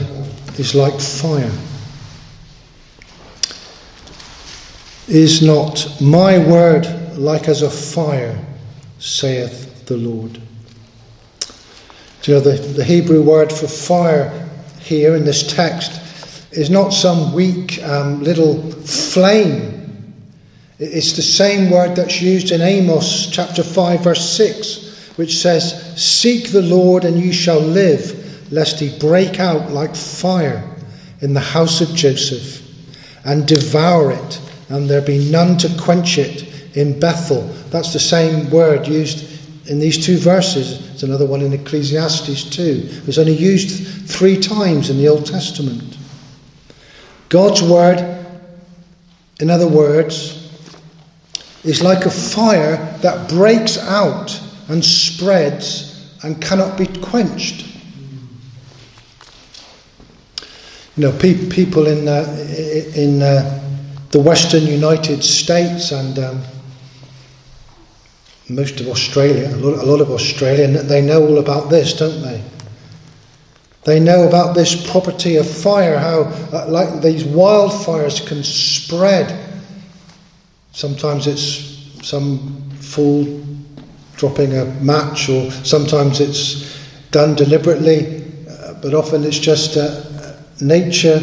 is 0.60 0.76
like 0.76 1.00
fire. 1.00 1.52
Is 5.08 5.42
not 5.42 5.88
my 6.00 6.38
word 6.38 6.86
like 7.18 7.48
as 7.48 7.64
a 7.64 7.72
fire, 7.72 8.38
saith 9.00 9.88
the 9.88 9.98
Lord? 9.98 10.40
You 12.28 12.34
know, 12.34 12.40
the, 12.42 12.58
the 12.58 12.84
Hebrew 12.84 13.22
word 13.22 13.52
for 13.52 13.68
fire 13.68 14.50
here 14.80 15.16
in 15.16 15.24
this 15.24 15.54
text 15.54 16.02
is 16.52 16.70
not 16.70 16.90
some 16.90 17.34
weak 17.34 17.82
um, 17.84 18.22
little 18.22 18.62
flame. 18.82 20.14
It's 20.80 21.14
the 21.14 21.22
same 21.22 21.72
word 21.72 21.96
that's 21.96 22.22
used 22.22 22.52
in 22.52 22.62
Amos 22.62 23.30
chapter 23.32 23.64
5, 23.64 24.04
verse 24.04 24.30
6, 24.38 25.16
which 25.18 25.38
says, 25.38 25.96
Seek 26.02 26.50
the 26.50 26.62
Lord 26.62 27.06
and 27.06 27.18
you 27.18 27.32
shall 27.32 27.60
live, 27.60 28.52
lest 28.52 28.80
he 28.80 28.98
break 29.00 29.40
out 29.40 29.72
like 29.72 29.96
fire 29.96 30.64
in 31.22 31.34
the 31.34 31.40
house 31.40 31.82
of 31.82 31.96
Joseph 31.96 32.64
and 33.26 33.48
devour 33.48 34.12
it, 34.12 34.42
and 34.70 34.90
there 34.90 35.02
be 35.02 35.32
none 35.32 35.58
to 35.58 35.82
quench 35.82 36.18
it 36.18 36.76
in 36.76 37.00
Bethel. 37.00 37.42
That's 37.70 37.94
the 37.94 38.00
same 38.00 38.50
word 38.50 38.88
used 38.88 39.37
in 39.68 39.80
these 39.80 40.04
two 40.04 40.18
verses. 40.18 40.88
There's 40.88 41.04
another 41.04 41.26
one 41.26 41.42
in 41.42 41.54
Ecclesiastes 41.54 42.50
too. 42.50 42.88
It's 43.06 43.18
only 43.18 43.36
used 43.36 44.10
three 44.10 44.40
times 44.40 44.90
in 44.90 44.98
the 44.98 45.08
Old 45.08 45.26
Testament. 45.26 45.98
God's 47.30 47.62
word, 47.62 48.26
in 49.40 49.50
other 49.50 49.68
words, 49.68 50.34
is 51.64 51.82
like 51.82 52.06
a 52.06 52.10
fire 52.10 52.78
that 53.02 53.30
breaks 53.30 53.78
out 53.78 54.42
and 54.70 54.84
spreads 54.84 56.16
and 56.24 56.42
cannot 56.42 56.78
be 56.78 56.88
quenched. 57.02 57.66
You 60.96 61.04
know, 61.04 61.12
pe- 61.12 61.50
people 61.50 61.88
in, 61.88 62.08
uh, 62.08 62.24
in 62.96 63.22
uh, 63.22 63.64
the 64.12 64.20
Western 64.20 64.66
United 64.66 65.24
States 65.24 65.92
and 65.92 66.18
um, 66.18 66.42
most 68.50 68.80
of 68.80 68.88
Australia, 68.88 69.54
a 69.54 69.58
lot, 69.58 69.84
a 69.84 69.86
lot 69.86 70.02
of 70.02 70.12
Australia, 70.12 70.68
they 70.68 71.02
know 71.02 71.26
all 71.26 71.40
about 71.40 71.70
this, 71.70 71.94
don't 71.94 72.22
they? 72.22 72.44
They 73.84 74.00
know 74.00 74.28
about 74.28 74.54
this 74.54 74.90
property 74.90 75.38
of 75.38 75.50
fire, 75.50 75.98
how 75.98 76.24
uh, 76.52 76.66
like 76.68 77.02
these 77.02 77.24
wildfires 77.24 78.26
can 78.26 78.44
spread. 78.44 79.46
Sometimes 80.72 81.28
it's 81.28 82.08
some 82.08 82.70
fool 82.80 83.46
dropping 84.16 84.58
a 84.58 84.66
match, 84.82 85.30
or 85.30 85.52
sometimes 85.52 86.20
it's 86.20 86.78
done 87.12 87.36
deliberately, 87.36 88.26
uh, 88.50 88.74
but 88.82 88.94
often 88.94 89.24
it's 89.24 89.40
just 89.40 89.78
uh, 89.78 90.04
nature. 90.62 91.22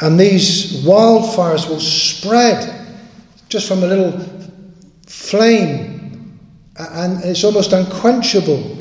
And 0.00 0.18
these 0.18 0.84
wildfires 0.84 1.68
will 1.68 1.80
spread 1.80 2.86
just 3.48 3.66
from 3.66 3.82
a 3.82 3.86
little 3.86 4.37
flame, 5.08 6.38
and 6.76 7.24
it's 7.24 7.42
almost 7.42 7.72
unquenchable. 7.72 8.76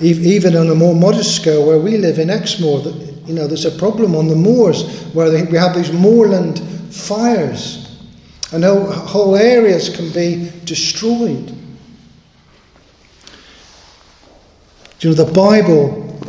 Even 0.00 0.54
on 0.56 0.68
a 0.68 0.74
more 0.74 0.94
modest 0.94 1.34
scale, 1.34 1.66
where 1.66 1.78
we 1.78 1.96
live 1.96 2.20
in 2.20 2.30
Exmoor, 2.30 2.80
you 3.26 3.34
know, 3.34 3.48
there's 3.48 3.64
a 3.64 3.76
problem 3.78 4.14
on 4.14 4.28
the 4.28 4.36
moors 4.36 5.02
where 5.12 5.30
we 5.46 5.56
have 5.56 5.74
these 5.74 5.92
moorland 5.92 6.60
fires, 6.94 7.98
and 8.52 8.62
whole, 8.62 8.90
whole 8.90 9.36
areas 9.36 9.88
can 9.94 10.10
be 10.12 10.50
destroyed. 10.64 11.54
You 15.00 15.10
know, 15.10 15.14
the 15.14 15.32
Bible, 15.32 16.20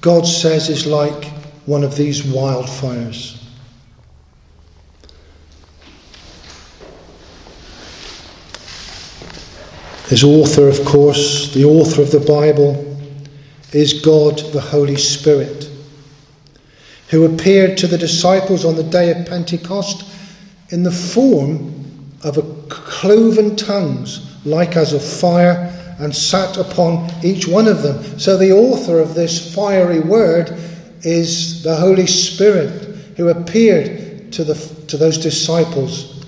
God 0.00 0.26
says, 0.26 0.68
is 0.68 0.86
like 0.86 1.24
one 1.66 1.84
of 1.84 1.96
these 1.96 2.22
wildfires. 2.22 3.39
His 10.10 10.24
author, 10.24 10.66
of 10.66 10.84
course, 10.84 11.54
the 11.54 11.64
author 11.64 12.02
of 12.02 12.10
the 12.10 12.18
Bible, 12.18 12.84
is 13.72 14.02
God 14.02 14.40
the 14.52 14.60
Holy 14.60 14.96
Spirit, 14.96 15.70
who 17.10 17.26
appeared 17.26 17.78
to 17.78 17.86
the 17.86 17.96
disciples 17.96 18.64
on 18.64 18.74
the 18.74 18.82
day 18.82 19.12
of 19.12 19.24
Pentecost 19.28 20.04
in 20.70 20.82
the 20.82 20.90
form 20.90 22.12
of 22.24 22.38
a 22.38 22.42
cloven 22.68 23.54
tongues 23.54 24.36
like 24.44 24.76
as 24.76 24.92
of 24.92 25.04
fire, 25.04 25.72
and 26.00 26.12
sat 26.12 26.56
upon 26.56 27.08
each 27.22 27.46
one 27.46 27.68
of 27.68 27.82
them. 27.82 28.02
So 28.18 28.36
the 28.36 28.50
author 28.50 28.98
of 28.98 29.14
this 29.14 29.54
fiery 29.54 30.00
word 30.00 30.50
is 31.02 31.62
the 31.62 31.76
Holy 31.76 32.08
Spirit 32.08 32.96
who 33.16 33.28
appeared 33.28 34.32
to, 34.32 34.42
the, 34.42 34.54
to 34.88 34.96
those 34.96 35.18
disciples 35.18 36.26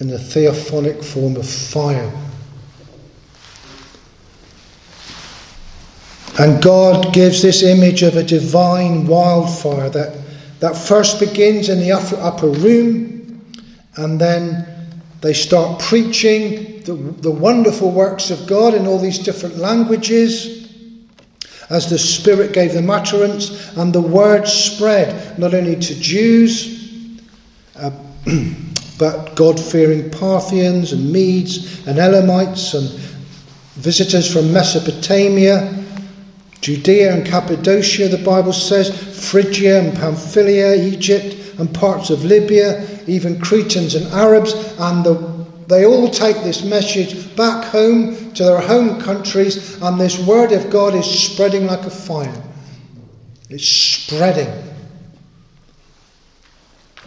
in 0.00 0.08
the 0.08 0.18
theophanic 0.18 1.02
form 1.02 1.36
of 1.36 1.48
fire. 1.48 2.12
And 6.38 6.62
God 6.62 7.12
gives 7.12 7.42
this 7.42 7.62
image 7.62 8.02
of 8.02 8.16
a 8.16 8.22
divine 8.22 9.06
wildfire 9.06 9.90
that, 9.90 10.16
that 10.60 10.76
first 10.76 11.20
begins 11.20 11.68
in 11.68 11.78
the 11.80 11.92
upper, 11.92 12.16
upper 12.16 12.48
room 12.48 13.12
and 13.96 14.20
then 14.20 14.66
they 15.20 15.32
start 15.34 15.80
preaching 15.80 16.82
the, 16.82 16.94
the 16.94 17.30
wonderful 17.30 17.90
works 17.90 18.30
of 18.30 18.46
God 18.46 18.74
in 18.74 18.86
all 18.86 18.98
these 18.98 19.18
different 19.18 19.58
languages 19.58 20.62
as 21.70 21.88
the 21.88 21.98
Spirit 21.98 22.52
gave 22.52 22.74
them 22.74 22.90
utterance, 22.90 23.74
and 23.78 23.94
the 23.94 24.00
word 24.00 24.46
spread 24.46 25.38
not 25.38 25.54
only 25.54 25.74
to 25.74 25.94
Jews, 26.00 27.18
uh, 27.76 27.90
but 28.98 29.34
God 29.34 29.58
fearing 29.58 30.10
Parthians 30.10 30.92
and 30.92 31.10
Medes 31.10 31.86
and 31.86 31.98
Elamites 31.98 32.74
and 32.74 32.90
visitors 33.76 34.30
from 34.30 34.52
Mesopotamia 34.52 35.81
Judea 36.62 37.12
and 37.12 37.26
Cappadocia, 37.26 38.08
the 38.08 38.22
Bible 38.24 38.52
says, 38.52 38.88
Phrygia 39.28 39.80
and 39.80 39.98
Pamphylia, 39.98 40.74
Egypt 40.74 41.36
and 41.58 41.72
parts 41.74 42.08
of 42.08 42.24
Libya, 42.24 42.88
even 43.08 43.40
Cretans 43.40 43.96
and 43.96 44.06
Arabs, 44.12 44.54
and 44.78 45.04
the, 45.04 45.14
they 45.66 45.84
all 45.84 46.08
take 46.08 46.36
this 46.44 46.64
message 46.64 47.34
back 47.36 47.64
home 47.64 48.32
to 48.34 48.44
their 48.44 48.60
home 48.60 49.00
countries, 49.00 49.80
and 49.82 50.00
this 50.00 50.24
word 50.24 50.52
of 50.52 50.70
God 50.70 50.94
is 50.94 51.04
spreading 51.04 51.66
like 51.66 51.84
a 51.84 51.90
fire. 51.90 52.42
It's 53.50 53.66
spreading. 53.66 54.50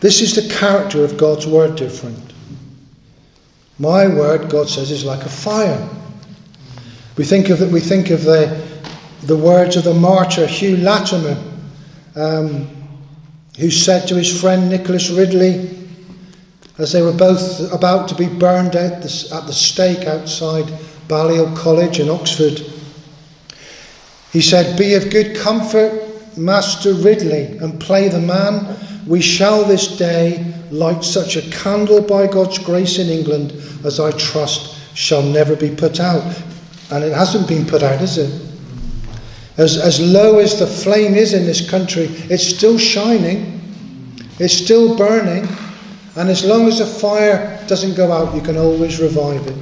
This 0.01 0.21
is 0.21 0.35
the 0.35 0.53
character 0.53 1.03
of 1.03 1.17
God's 1.17 1.47
word 1.47 1.77
different. 1.77 2.33
My 3.79 4.05
word, 4.05 4.49
God 4.49 4.67
says, 4.67 4.91
is 4.91 5.05
like 5.05 5.23
a 5.23 5.29
fire. 5.29 5.89
We 7.17 7.23
think 7.23 7.49
of, 7.49 7.71
we 7.71 7.79
think 7.79 8.09
of 8.09 8.23
the, 8.23 8.74
the 9.25 9.37
words 9.37 9.75
of 9.75 9.83
the 9.83 9.93
martyr 9.93 10.45
Hugh 10.45 10.77
Latimer, 10.77 11.37
um, 12.15 12.67
who 13.57 13.71
said 13.71 14.07
to 14.07 14.15
his 14.15 14.39
friend 14.39 14.69
Nicholas 14.69 15.09
Ridley, 15.09 15.71
as 16.77 16.91
they 16.91 17.01
were 17.01 17.13
both 17.13 17.71
about 17.71 18.07
to 18.09 18.15
be 18.15 18.27
burned 18.27 18.75
at 18.75 19.01
the, 19.01 19.29
at 19.33 19.47
the 19.47 19.53
stake 19.53 20.05
outside 20.07 20.71
Balliol 21.07 21.55
College 21.55 21.99
in 21.99 22.09
Oxford, 22.09 22.61
he 24.31 24.41
said, 24.41 24.77
Be 24.77 24.93
of 24.95 25.09
good 25.09 25.37
comfort, 25.37 26.37
Master 26.37 26.93
Ridley, 26.93 27.57
and 27.59 27.79
play 27.79 28.09
the 28.09 28.19
man. 28.19 28.77
We 29.07 29.21
shall 29.21 29.63
this 29.63 29.97
day 29.97 30.53
light 30.71 31.03
such 31.03 31.37
a 31.37 31.49
candle 31.51 32.01
by 32.01 32.27
God's 32.27 32.57
grace 32.57 32.99
in 32.99 33.07
England 33.07 33.53
as 33.85 33.99
I 33.99 34.11
trust 34.11 34.75
shall 34.95 35.23
never 35.23 35.55
be 35.55 35.73
put 35.73 35.99
out. 35.99 36.23
And 36.91 37.03
it 37.03 37.13
hasn't 37.13 37.47
been 37.47 37.65
put 37.65 37.81
out, 37.81 38.01
is 38.01 38.17
it? 38.17 38.44
As, 39.57 39.77
as 39.77 40.01
low 40.01 40.39
as 40.39 40.59
the 40.59 40.67
flame 40.67 41.15
is 41.15 41.33
in 41.33 41.45
this 41.45 41.69
country, 41.69 42.07
it's 42.29 42.45
still 42.45 42.77
shining, 42.77 43.61
it's 44.37 44.53
still 44.53 44.97
burning, 44.97 45.47
and 46.17 46.29
as 46.29 46.43
long 46.43 46.67
as 46.67 46.79
the 46.79 46.85
fire 46.85 47.63
doesn't 47.67 47.95
go 47.95 48.11
out, 48.11 48.35
you 48.35 48.41
can 48.41 48.57
always 48.57 48.99
revive 48.99 49.47
it. 49.47 49.55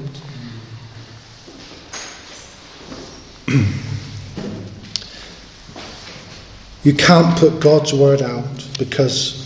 you 6.83 6.93
can't 6.93 7.37
put 7.37 7.59
God's 7.59 7.93
word 7.93 8.23
out 8.23 8.67
because 8.79 9.43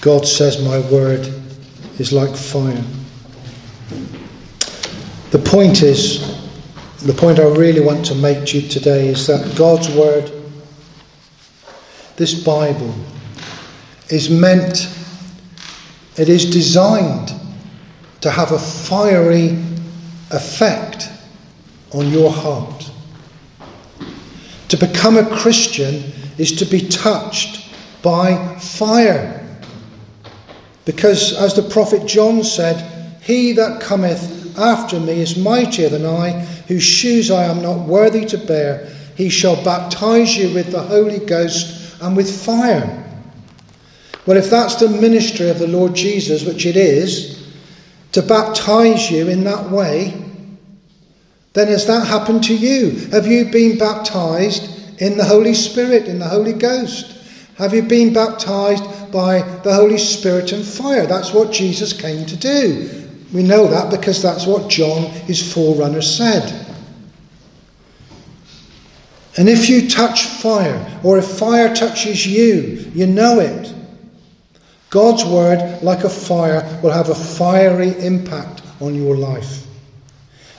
God 0.00 0.26
says, 0.26 0.64
My 0.64 0.78
word 0.90 1.30
is 1.98 2.10
like 2.12 2.34
fire. 2.34 2.82
The 5.30 5.38
point 5.38 5.82
is, 5.82 6.37
the 7.02 7.12
point 7.12 7.38
I 7.38 7.44
really 7.44 7.80
want 7.80 8.04
to 8.06 8.14
make 8.16 8.46
to 8.46 8.58
you 8.58 8.68
today 8.68 9.08
is 9.08 9.26
that 9.28 9.56
God's 9.56 9.88
Word, 9.90 10.32
this 12.16 12.42
Bible, 12.42 12.92
is 14.08 14.28
meant, 14.28 14.88
it 16.16 16.28
is 16.28 16.50
designed 16.50 17.32
to 18.20 18.30
have 18.30 18.50
a 18.50 18.58
fiery 18.58 19.50
effect 20.32 21.08
on 21.92 22.10
your 22.10 22.32
heart. 22.32 22.90
To 24.68 24.76
become 24.76 25.16
a 25.16 25.36
Christian 25.36 26.12
is 26.36 26.50
to 26.56 26.64
be 26.64 26.80
touched 26.80 27.72
by 28.02 28.56
fire. 28.58 29.46
Because, 30.84 31.32
as 31.32 31.54
the 31.54 31.62
prophet 31.62 32.06
John 32.06 32.42
said, 32.42 33.20
He 33.22 33.52
that 33.52 33.80
cometh 33.80 34.58
after 34.58 34.98
me 34.98 35.20
is 35.20 35.36
mightier 35.36 35.88
than 35.88 36.04
I 36.04 36.44
whose 36.68 36.84
shoes 36.84 37.30
I 37.30 37.44
am 37.44 37.62
not 37.62 37.88
worthy 37.88 38.24
to 38.26 38.38
bear, 38.38 38.86
he 39.16 39.30
shall 39.30 39.62
baptize 39.64 40.36
you 40.36 40.54
with 40.54 40.70
the 40.70 40.82
Holy 40.82 41.18
Ghost 41.18 42.00
and 42.00 42.16
with 42.16 42.44
fire. 42.44 43.04
Well, 44.26 44.36
if 44.36 44.50
that's 44.50 44.76
the 44.76 44.88
ministry 44.88 45.48
of 45.48 45.58
the 45.58 45.66
Lord 45.66 45.94
Jesus, 45.94 46.44
which 46.44 46.66
it 46.66 46.76
is, 46.76 47.50
to 48.12 48.22
baptize 48.22 49.10
you 49.10 49.28
in 49.28 49.44
that 49.44 49.70
way, 49.70 50.22
then 51.54 51.68
has 51.68 51.86
that 51.86 52.06
happened 52.06 52.44
to 52.44 52.54
you? 52.54 53.08
Have 53.10 53.26
you 53.26 53.46
been 53.46 53.78
baptized 53.78 55.00
in 55.00 55.16
the 55.16 55.24
Holy 55.24 55.54
Spirit, 55.54 56.06
in 56.06 56.18
the 56.18 56.28
Holy 56.28 56.52
Ghost? 56.52 57.16
Have 57.56 57.72
you 57.74 57.82
been 57.82 58.12
baptized 58.12 58.84
by 59.10 59.40
the 59.64 59.74
Holy 59.74 59.98
Spirit 59.98 60.52
and 60.52 60.64
fire? 60.64 61.06
That's 61.06 61.32
what 61.32 61.50
Jesus 61.50 61.92
came 61.92 62.26
to 62.26 62.36
do. 62.36 63.07
We 63.32 63.42
know 63.42 63.66
that 63.68 63.90
because 63.90 64.22
that's 64.22 64.46
what 64.46 64.70
John, 64.70 65.04
his 65.26 65.52
forerunner, 65.52 66.02
said. 66.02 66.66
And 69.36 69.48
if 69.48 69.68
you 69.68 69.88
touch 69.88 70.24
fire, 70.24 71.00
or 71.04 71.18
if 71.18 71.26
fire 71.26 71.74
touches 71.74 72.26
you, 72.26 72.90
you 72.94 73.06
know 73.06 73.38
it. 73.38 73.74
God's 74.90 75.24
word, 75.24 75.82
like 75.82 76.04
a 76.04 76.08
fire, 76.08 76.80
will 76.82 76.90
have 76.90 77.10
a 77.10 77.14
fiery 77.14 77.90
impact 78.04 78.62
on 78.80 78.94
your 78.94 79.16
life. 79.16 79.66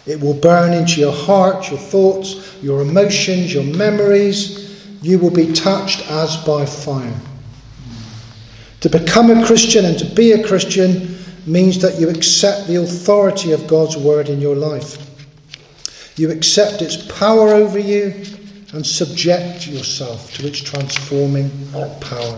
It 0.06 0.22
will 0.22 0.36
burn 0.36 0.74
into 0.74 1.02
your 1.02 1.12
heart, 1.12 1.70
your 1.70 1.80
thoughts, 1.80 2.56
your 2.62 2.82
emotions, 2.82 3.54
your 3.54 3.64
memories. 3.64 4.86
You 5.02 5.18
will 5.20 5.32
be 5.32 5.52
touched 5.54 6.10
as 6.10 6.38
by 6.38 6.66
fire. 6.66 7.20
To 8.82 8.90
become 8.90 9.30
a 9.30 9.46
Christian 9.46 9.86
and 9.86 9.98
to 10.00 10.06
be 10.06 10.32
a 10.32 10.48
Christian 10.48 11.19
means 11.50 11.82
that 11.82 12.00
you 12.00 12.10
accept 12.10 12.68
the 12.68 12.76
authority 12.76 13.52
of 13.52 13.68
God's 13.68 13.98
word 13.98 14.30
in 14.30 14.40
your 14.40 14.56
life. 14.56 15.06
You 16.18 16.32
accept 16.32 16.82
its 16.82 16.98
power 17.18 17.50
over 17.50 17.80
you 17.80 18.14
and 18.74 18.86
subject 18.86 19.68
yourself 19.68 20.32
to 20.36 20.48
its 20.48 20.62
transforming 20.62 21.50
power. 21.72 22.38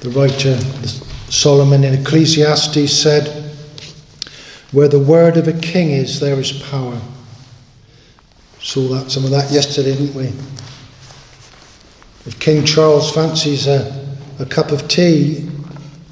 The 0.00 0.10
writer 0.10 0.56
Solomon 1.30 1.84
in 1.84 1.94
Ecclesiastes 1.94 2.92
said, 2.92 3.54
Where 4.72 4.88
the 4.88 4.98
word 4.98 5.36
of 5.36 5.48
a 5.48 5.52
king 5.52 5.90
is, 5.90 6.20
there 6.20 6.38
is 6.38 6.52
power. 6.52 7.00
Saw 8.60 8.88
that 8.88 9.10
some 9.10 9.24
of 9.24 9.30
that 9.30 9.50
yesterday, 9.50 9.96
didn't 9.96 10.14
we? 10.14 10.26
If 12.26 12.38
King 12.38 12.64
Charles 12.64 13.12
fancies 13.12 13.66
a 13.66 13.99
a 14.40 14.46
cup 14.46 14.72
of 14.72 14.88
tea, 14.88 15.48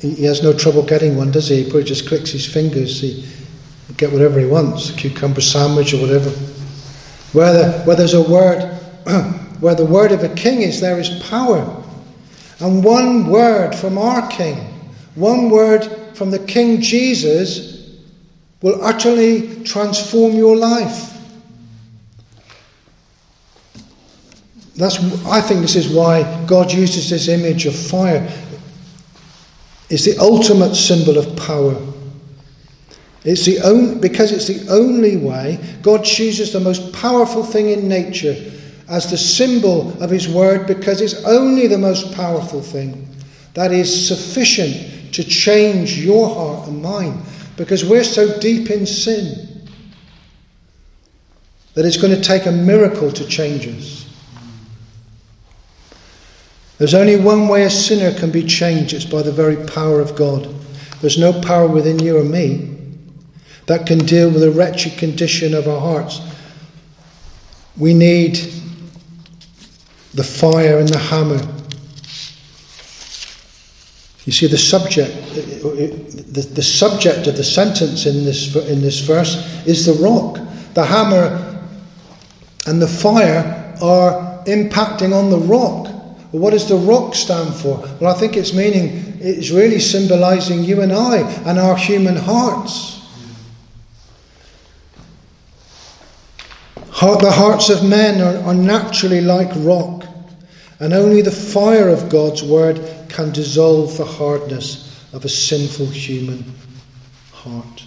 he 0.01 0.25
has 0.25 0.43
no 0.43 0.53
trouble 0.53 0.83
getting 0.83 1.17
one, 1.17 1.31
does 1.31 1.49
he? 1.49 1.63
He 1.63 1.71
probably 1.71 1.85
just 1.85 2.07
clicks 2.07 2.31
his 2.31 2.47
fingers. 2.47 3.01
He 3.01 3.27
get 3.97 4.13
whatever 4.13 4.39
he 4.39 4.47
wants, 4.47 4.91
a 4.91 4.93
cucumber 4.95 5.41
sandwich 5.41 5.93
or 5.93 6.01
whatever. 6.01 6.31
Where, 7.33 7.53
the, 7.53 7.83
where 7.83 7.97
there's 7.97 8.15
a 8.15 8.23
word, 8.23 8.63
where 9.61 9.75
the 9.75 9.85
word 9.85 10.13
of 10.13 10.23
a 10.23 10.29
king 10.35 10.63
is, 10.63 10.81
there 10.81 11.01
is 11.01 11.09
power. 11.29 11.85
And 12.61 12.85
one 12.85 13.29
word 13.29 13.75
from 13.75 13.99
our 13.99 14.29
king, 14.29 14.57
one 15.15 15.51
word 15.51 15.85
from 16.15 16.31
the 16.31 16.39
King 16.41 16.81
Jesus, 16.81 17.99
will 18.63 18.83
utterly 18.85 19.63
transform 19.65 20.33
your 20.33 20.57
life. 20.57 21.18
That's, 24.79 24.97
I 25.27 25.41
think 25.41 25.61
this 25.61 25.75
is 25.75 25.89
why 25.89 26.45
God 26.47 26.73
uses 26.73 27.11
this 27.11 27.27
image 27.27 27.67
of 27.67 27.75
fire. 27.75 28.33
It's 29.91 30.05
the 30.05 30.17
ultimate 30.19 30.77
symbol 30.77 31.19
of 31.19 31.37
power. 31.37 31.77
It's 33.25 33.45
the 33.45 33.59
only, 33.61 33.97
because 33.97 34.31
it's 34.31 34.47
the 34.47 34.73
only 34.73 35.17
way 35.17 35.59
God 35.83 36.05
chooses 36.05 36.53
the 36.53 36.61
most 36.61 36.93
powerful 36.93 37.43
thing 37.43 37.71
in 37.71 37.89
nature 37.89 38.37
as 38.89 39.11
the 39.11 39.19
symbol 39.19 40.01
of 40.01 40.11
His 40.11 40.29
Word 40.29 40.69
because 40.69 41.01
it's 41.01 41.25
only 41.25 41.67
the 41.67 41.77
most 41.77 42.15
powerful 42.15 42.63
thing 42.63 43.09
that 43.55 43.73
is 43.73 44.07
sufficient 44.07 45.13
to 45.13 45.25
change 45.25 45.99
your 45.99 46.33
heart 46.33 46.69
and 46.69 46.81
mine 46.81 47.21
because 47.57 47.85
we're 47.85 48.05
so 48.05 48.39
deep 48.39 48.71
in 48.71 48.87
sin 48.87 49.67
that 51.75 51.85
it's 51.85 51.97
going 51.97 52.15
to 52.15 52.23
take 52.23 52.47
a 52.47 52.53
miracle 52.53 53.11
to 53.11 53.27
change 53.27 53.67
us. 53.67 53.98
There's 56.79 56.95
only 56.95 57.17
one 57.17 57.49
way 57.49 57.65
a 57.65 57.71
sinner 57.71 58.17
can 58.17 58.31
be 58.31 58.45
changed 58.45 58.95
it's 58.95 59.05
by 59.05 59.23
the 59.23 59.33
very 59.33 59.57
power 59.67 60.01
of 60.01 60.15
God. 60.15 60.55
There's 61.01 61.19
no 61.19 61.33
power 61.41 61.67
within 61.67 61.99
you 61.99 62.19
or 62.19 62.25
me 62.25 62.77
that 63.67 63.87
can 63.87 63.99
deal 63.99 64.31
with 64.31 64.41
the 64.41 64.51
wretched 64.51 64.97
condition 64.97 65.55
of 65.55 65.69
our 65.69 65.81
hearts. 65.81 66.21
We 67.77 67.95
need 67.95 68.37
the 70.15 70.25
fire 70.25 70.79
and 70.79 70.89
the 70.89 70.99
hammer. 70.99 71.41
You 74.25 74.33
see, 74.33 74.47
the 74.47 74.59
subject, 74.59 75.15
the, 75.35 76.49
the 76.53 76.63
subject 76.63 77.27
of 77.27 77.37
the 77.37 77.45
sentence 77.45 78.07
in 78.07 78.25
this, 78.25 78.55
in 78.55 78.83
this 78.83 79.01
verse 79.01 79.37
is 79.67 79.87
the 79.87 79.95
rock. 80.03 80.39
The 80.75 80.85
hammer 80.85 81.67
and 82.67 82.81
the 82.81 82.89
fire 82.89 83.75
are 83.81 84.45
impacting 84.45 85.15
on 85.15 85.31
the 85.31 85.39
rock. 85.39 85.88
Well, 86.33 86.43
what 86.43 86.51
does 86.51 86.69
the 86.69 86.77
rock 86.77 87.15
stand 87.15 87.55
for? 87.55 87.79
Well, 88.01 88.15
I 88.15 88.19
think 88.19 88.37
it's 88.37 88.53
meaning, 88.53 89.19
it's 89.21 89.51
really 89.51 89.81
symbolizing 89.81 90.63
you 90.63 90.83
and 90.83 90.93
I 90.93 91.19
and 91.47 91.59
our 91.59 91.77
human 91.77 92.17
hearts. 92.17 92.97
The 97.01 97.31
hearts 97.31 97.69
of 97.71 97.85
men 97.85 98.21
are, 98.21 98.39
are 98.45 98.55
naturally 98.55 99.21
like 99.21 99.51
rock, 99.57 100.05
and 100.81 100.93
only 100.93 101.23
the 101.23 101.31
fire 101.31 101.89
of 101.89 102.09
God's 102.09 102.43
word 102.43 102.81
can 103.09 103.33
dissolve 103.33 103.97
the 103.97 104.05
hardness 104.05 105.05
of 105.13 105.25
a 105.25 105.29
sinful 105.29 105.87
human 105.87 106.45
heart. 107.33 107.85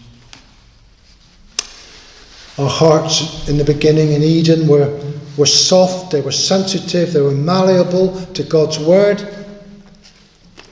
Our 2.58 2.69
hearts 2.69 3.47
in 3.49 3.58
the 3.58 3.63
beginning 3.63 4.12
in 4.12 4.21
Eden 4.21 4.67
were, 4.67 4.99
were 5.38 5.46
soft, 5.46 6.12
they 6.12 6.22
were 6.22 6.32
sensitive, 6.32 7.13
they 7.13 7.22
were 7.22 7.32
malleable 7.32 8.26
to 8.34 8.44
God's 8.44 8.80
word. 8.80 9.46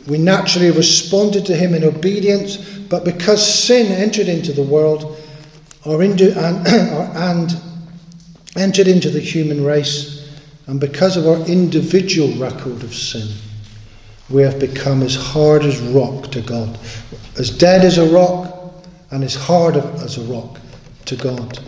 We 0.07 0.17
naturally 0.17 0.71
responded 0.71 1.45
to 1.45 1.55
Him 1.55 1.73
in 1.73 1.83
obedience, 1.83 2.57
but 2.89 3.05
because 3.05 3.45
sin 3.45 3.91
entered 3.91 4.27
into 4.27 4.51
the 4.51 4.63
world, 4.63 5.17
our 5.85 6.01
and, 6.01 6.67
and 6.67 7.61
entered 8.55 8.87
into 8.87 9.09
the 9.09 9.19
human 9.19 9.63
race, 9.63 10.19
and 10.67 10.79
because 10.79 11.17
of 11.17 11.27
our 11.27 11.47
individual 11.47 12.31
record 12.37 12.83
of 12.83 12.93
sin, 12.93 13.27
we 14.29 14.41
have 14.43 14.59
become 14.59 15.01
as 15.01 15.15
hard 15.15 15.63
as 15.63 15.79
rock 15.79 16.31
to 16.31 16.41
God, 16.41 16.77
as 17.37 17.49
dead 17.49 17.83
as 17.83 17.97
a 17.97 18.09
rock, 18.09 18.85
and 19.11 19.23
as 19.23 19.35
hard 19.35 19.77
as 19.77 20.17
a 20.17 20.21
rock 20.31 20.59
to 21.05 21.15
God. 21.15 21.59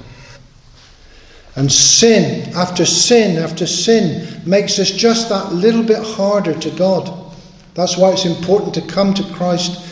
And 1.55 1.71
sin 1.71 2.53
after 2.55 2.85
sin 2.85 3.37
after 3.37 3.67
sin 3.67 4.41
makes 4.45 4.79
us 4.79 4.91
just 4.91 5.29
that 5.29 5.53
little 5.53 5.83
bit 5.83 6.01
harder 6.01 6.57
to 6.57 6.69
God. 6.71 7.33
That's 7.73 7.97
why 7.97 8.11
it's 8.11 8.25
important 8.25 8.73
to 8.75 8.81
come 8.81 9.13
to 9.13 9.23
Christ 9.33 9.87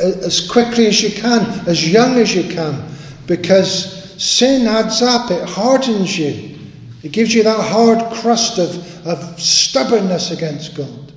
uh, 0.00 0.04
as 0.04 0.46
quickly 0.48 0.86
as 0.86 1.02
you 1.02 1.10
can, 1.10 1.66
as 1.68 1.90
young 1.90 2.16
as 2.16 2.34
you 2.34 2.44
can, 2.44 2.88
because 3.26 4.02
Sin 4.22 4.68
adds 4.68 5.02
up, 5.02 5.32
it 5.32 5.48
hardens 5.48 6.16
you. 6.16 6.56
It 7.02 7.10
gives 7.10 7.34
you 7.34 7.42
that 7.42 7.58
hard 7.58 7.98
crust 8.14 8.56
of, 8.56 9.04
of 9.04 9.40
stubbornness 9.40 10.30
against 10.30 10.76
God. 10.76 11.12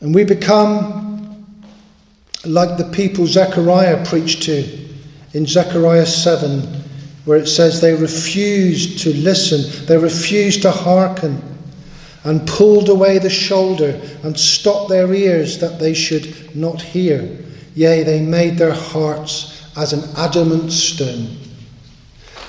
And 0.00 0.12
we 0.12 0.24
become 0.24 1.46
like 2.44 2.78
the 2.78 2.90
people 2.92 3.28
Zechariah 3.28 4.04
preached 4.04 4.42
to 4.42 4.62
in 5.34 5.46
Zechariah 5.46 6.06
7, 6.06 6.60
where 7.24 7.38
it 7.38 7.46
says 7.46 7.80
they 7.80 7.94
refused 7.94 8.98
to 9.00 9.14
listen, 9.14 9.86
they 9.86 9.96
refused 9.96 10.62
to 10.62 10.70
hearken, 10.70 11.40
and 12.24 12.46
pulled 12.46 12.88
away 12.88 13.18
the 13.18 13.30
shoulder 13.30 14.00
and 14.22 14.38
stopped 14.38 14.88
their 14.88 15.12
ears 15.12 15.58
that 15.58 15.78
they 15.78 15.94
should 15.94 16.54
not 16.54 16.80
hear. 16.80 17.38
Yea, 17.74 18.02
they 18.02 18.20
made 18.20 18.58
their 18.58 18.74
hearts 18.74 19.62
as 19.76 19.92
an 19.92 20.04
adamant 20.16 20.70
stone, 20.70 21.36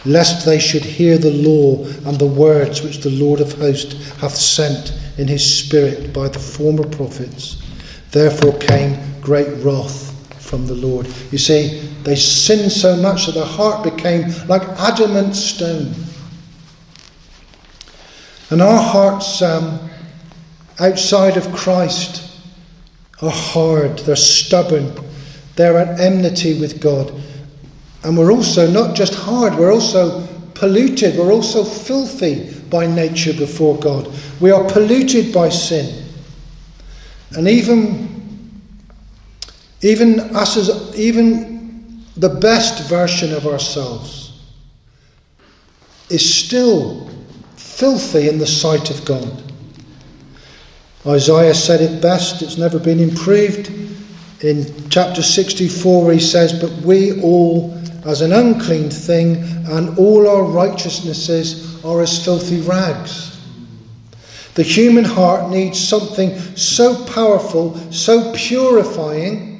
lest 0.06 0.46
they 0.46 0.60
should 0.60 0.84
hear 0.84 1.18
the 1.18 1.32
law 1.32 1.86
and 2.08 2.20
the 2.20 2.28
words 2.28 2.82
which 2.82 3.00
the 3.00 3.10
Lord 3.10 3.40
of 3.40 3.54
hosts 3.54 4.12
hath 4.20 4.36
sent 4.36 4.94
in 5.18 5.28
his 5.28 5.60
Spirit 5.60 6.12
by 6.14 6.28
the 6.28 6.40
former 6.40 6.88
prophets. 6.88 7.62
Therefore 8.12 8.58
came 8.60 9.00
great 9.22 9.52
wrath 9.64 10.12
from 10.42 10.68
the 10.68 10.76
Lord. 10.76 11.08
You 11.32 11.38
see, 11.38 11.90
they 12.04 12.16
sinned 12.16 12.72
so 12.72 12.98
much 12.98 13.26
that 13.26 13.36
their 13.36 13.46
heart 13.46 13.84
became 13.84 14.26
like 14.48 14.62
adamant 14.80 15.36
stone. 15.36 15.94
And 18.50 18.62
our 18.62 18.82
hearts 18.82 19.42
um, 19.42 19.90
outside 20.80 21.38
of 21.38 21.52
Christ 21.54 22.30
are 23.22 23.32
hard, 23.32 24.00
they're 24.00 24.16
stubborn, 24.16 24.94
they're 25.56 25.78
at 25.78 26.00
enmity 26.00 26.60
with 26.60 26.82
God. 26.82 27.12
And 28.04 28.18
we're 28.18 28.32
also 28.32 28.70
not 28.70 28.96
just 28.96 29.16
hard, 29.16 29.56
we're 29.56 29.74
also 29.74 30.28
polluted, 30.56 31.18
we're 31.18 31.32
also 31.32 31.64
filthy 31.64 32.54
by 32.70 32.86
nature 32.86 33.34
before 33.34 33.78
God. 33.80 34.12
We 34.42 34.52
are 34.52 34.64
polluted 34.66 35.34
by 35.34 35.50
sin. 35.50 36.04
And 37.32 37.48
even, 37.48 38.62
even 39.82 40.20
us 40.36 40.58
as 40.58 41.00
even 41.00 41.53
the 42.18 42.30
best 42.30 42.90
version 42.90 43.34
of 43.34 43.48
ourselves 43.48 44.42
is 46.10 46.34
still 46.34 47.10
filthy 47.56 48.30
in 48.30 48.38
the 48.38 48.48
sight 48.48 48.90
of 48.90 49.04
God. 49.06 49.42
Isaiah 51.06 51.54
said 51.54 51.82
it 51.82 52.02
best, 52.02 52.42
it's 52.42 52.58
never 52.58 52.80
been 52.80 53.00
improved 53.00 53.72
in 54.44 54.90
chapter 54.90 55.22
64 55.22 56.12
he 56.12 56.20
says, 56.20 56.54
But 56.54 56.72
we 56.86 57.22
all, 57.22 57.74
as 58.06 58.22
an 58.22 58.34
unclean 58.34 58.90
thing, 58.90 59.38
and 59.68 59.98
all 59.98 60.28
our 60.28 60.44
righteousnesses 60.44 61.84
are 61.84 62.02
as 62.02 62.24
filthy 62.24 62.62
rags. 62.62 63.30
The 64.56 64.64
human 64.64 65.06
heart 65.06 65.50
needs 65.50 65.80
something 65.80 66.38
so 66.56 67.06
powerful, 67.06 67.76
so 67.92 68.34
purifying, 68.36 69.53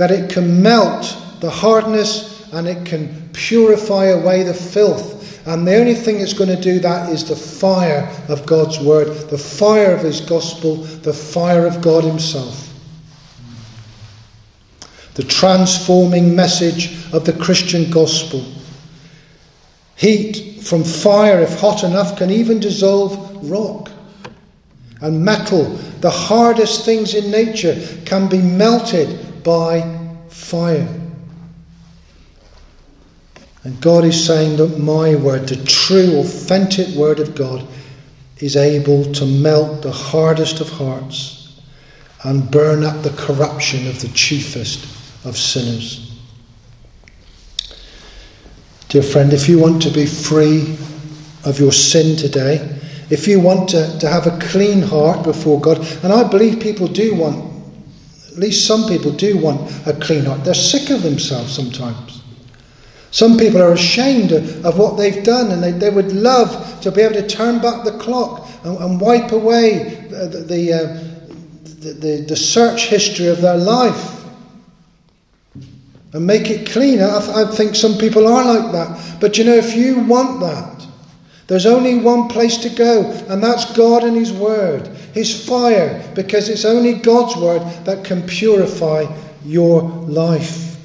that 0.00 0.10
it 0.10 0.30
can 0.30 0.62
melt 0.62 1.14
the 1.40 1.50
hardness 1.50 2.50
and 2.54 2.66
it 2.66 2.86
can 2.86 3.28
purify 3.34 4.06
away 4.06 4.42
the 4.42 4.54
filth. 4.54 5.46
And 5.46 5.66
the 5.66 5.76
only 5.76 5.94
thing 5.94 6.20
that's 6.20 6.32
going 6.32 6.48
to 6.48 6.60
do 6.60 6.78
that 6.78 7.10
is 7.10 7.28
the 7.28 7.36
fire 7.36 8.10
of 8.30 8.46
God's 8.46 8.80
word, 8.80 9.08
the 9.28 9.36
fire 9.36 9.94
of 9.94 10.00
his 10.00 10.22
gospel, 10.22 10.76
the 10.76 11.12
fire 11.12 11.66
of 11.66 11.82
God 11.82 12.02
himself 12.02 12.68
the 15.20 15.26
transforming 15.26 16.34
message 16.34 17.04
of 17.12 17.26
the 17.26 17.32
Christian 17.34 17.90
gospel. 17.90 18.42
Heat 19.96 20.62
from 20.62 20.82
fire, 20.82 21.40
if 21.40 21.60
hot 21.60 21.84
enough, 21.84 22.16
can 22.16 22.30
even 22.30 22.58
dissolve 22.58 23.50
rock. 23.50 23.90
And 25.02 25.22
metal, 25.22 25.64
the 26.00 26.08
hardest 26.08 26.86
things 26.86 27.14
in 27.14 27.30
nature, 27.30 27.78
can 28.06 28.30
be 28.30 28.40
melted 28.40 29.29
by 29.42 29.98
fire. 30.28 30.88
And 33.62 33.80
God 33.80 34.04
is 34.04 34.24
saying 34.24 34.56
that 34.56 34.78
my 34.78 35.14
word, 35.16 35.48
the 35.48 35.62
true, 35.64 36.18
authentic 36.20 36.88
word 36.96 37.20
of 37.20 37.34
God, 37.34 37.66
is 38.38 38.56
able 38.56 39.12
to 39.12 39.26
melt 39.26 39.82
the 39.82 39.92
hardest 39.92 40.60
of 40.60 40.70
hearts 40.70 41.60
and 42.24 42.50
burn 42.50 42.84
up 42.84 43.02
the 43.02 43.10
corruption 43.10 43.86
of 43.86 44.00
the 44.00 44.08
chiefest 44.08 44.84
of 45.26 45.36
sinners. 45.36 46.18
Dear 48.88 49.02
friend, 49.02 49.32
if 49.32 49.48
you 49.48 49.58
want 49.58 49.82
to 49.82 49.90
be 49.90 50.06
free 50.06 50.76
of 51.44 51.60
your 51.60 51.72
sin 51.72 52.16
today, 52.16 52.78
if 53.10 53.28
you 53.28 53.40
want 53.40 53.68
to, 53.70 53.98
to 53.98 54.08
have 54.08 54.26
a 54.26 54.38
clean 54.38 54.82
heart 54.82 55.22
before 55.22 55.60
God, 55.60 55.78
and 56.02 56.12
I 56.12 56.28
believe 56.28 56.60
people 56.60 56.86
do 56.86 57.14
want, 57.14 57.49
at 58.30 58.38
least 58.38 58.66
some 58.66 58.88
people 58.88 59.10
do 59.10 59.38
want 59.38 59.70
a 59.86 59.92
clean 59.92 60.24
heart. 60.24 60.44
They're 60.44 60.54
sick 60.54 60.90
of 60.90 61.02
themselves 61.02 61.52
sometimes. 61.52 62.22
Some 63.10 63.36
people 63.36 63.60
are 63.60 63.72
ashamed 63.72 64.30
of, 64.30 64.64
of 64.64 64.78
what 64.78 64.96
they've 64.96 65.24
done 65.24 65.50
and 65.50 65.62
they, 65.62 65.72
they 65.72 65.90
would 65.90 66.12
love 66.12 66.80
to 66.82 66.92
be 66.92 67.00
able 67.02 67.14
to 67.14 67.26
turn 67.26 67.60
back 67.60 67.84
the 67.84 67.98
clock 67.98 68.48
and, 68.64 68.78
and 68.78 69.00
wipe 69.00 69.32
away 69.32 70.06
the, 70.10 70.44
the, 70.46 70.72
uh, 70.72 70.78
the, 71.80 71.92
the, 71.92 72.24
the 72.28 72.36
search 72.36 72.86
history 72.86 73.26
of 73.26 73.40
their 73.40 73.56
life 73.56 74.24
and 76.12 76.26
make 76.26 76.50
it 76.50 76.70
clean. 76.70 77.00
I, 77.00 77.20
th- 77.20 77.36
I 77.36 77.50
think 77.50 77.74
some 77.74 77.96
people 77.98 78.26
are 78.26 78.44
like 78.44 78.72
that. 78.72 79.20
But 79.20 79.38
you 79.38 79.44
know, 79.44 79.54
if 79.54 79.74
you 79.74 80.00
want 80.00 80.40
that, 80.40 80.79
There's 81.50 81.66
only 81.66 81.96
one 81.96 82.28
place 82.28 82.58
to 82.58 82.68
go, 82.68 83.10
and 83.28 83.42
that's 83.42 83.76
God 83.76 84.04
and 84.04 84.16
His 84.16 84.32
Word, 84.32 84.86
His 85.12 85.44
fire, 85.44 86.00
because 86.14 86.48
it's 86.48 86.64
only 86.64 86.94
God's 86.94 87.34
Word 87.34 87.62
that 87.84 88.04
can 88.04 88.22
purify 88.22 89.12
your 89.44 89.82
life. 89.82 90.76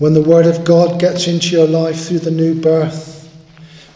When 0.00 0.14
the 0.14 0.20
Word 0.20 0.46
of 0.46 0.64
God 0.64 0.98
gets 0.98 1.28
into 1.28 1.54
your 1.54 1.68
life 1.68 2.08
through 2.08 2.18
the 2.18 2.32
new 2.32 2.60
birth, 2.60 3.32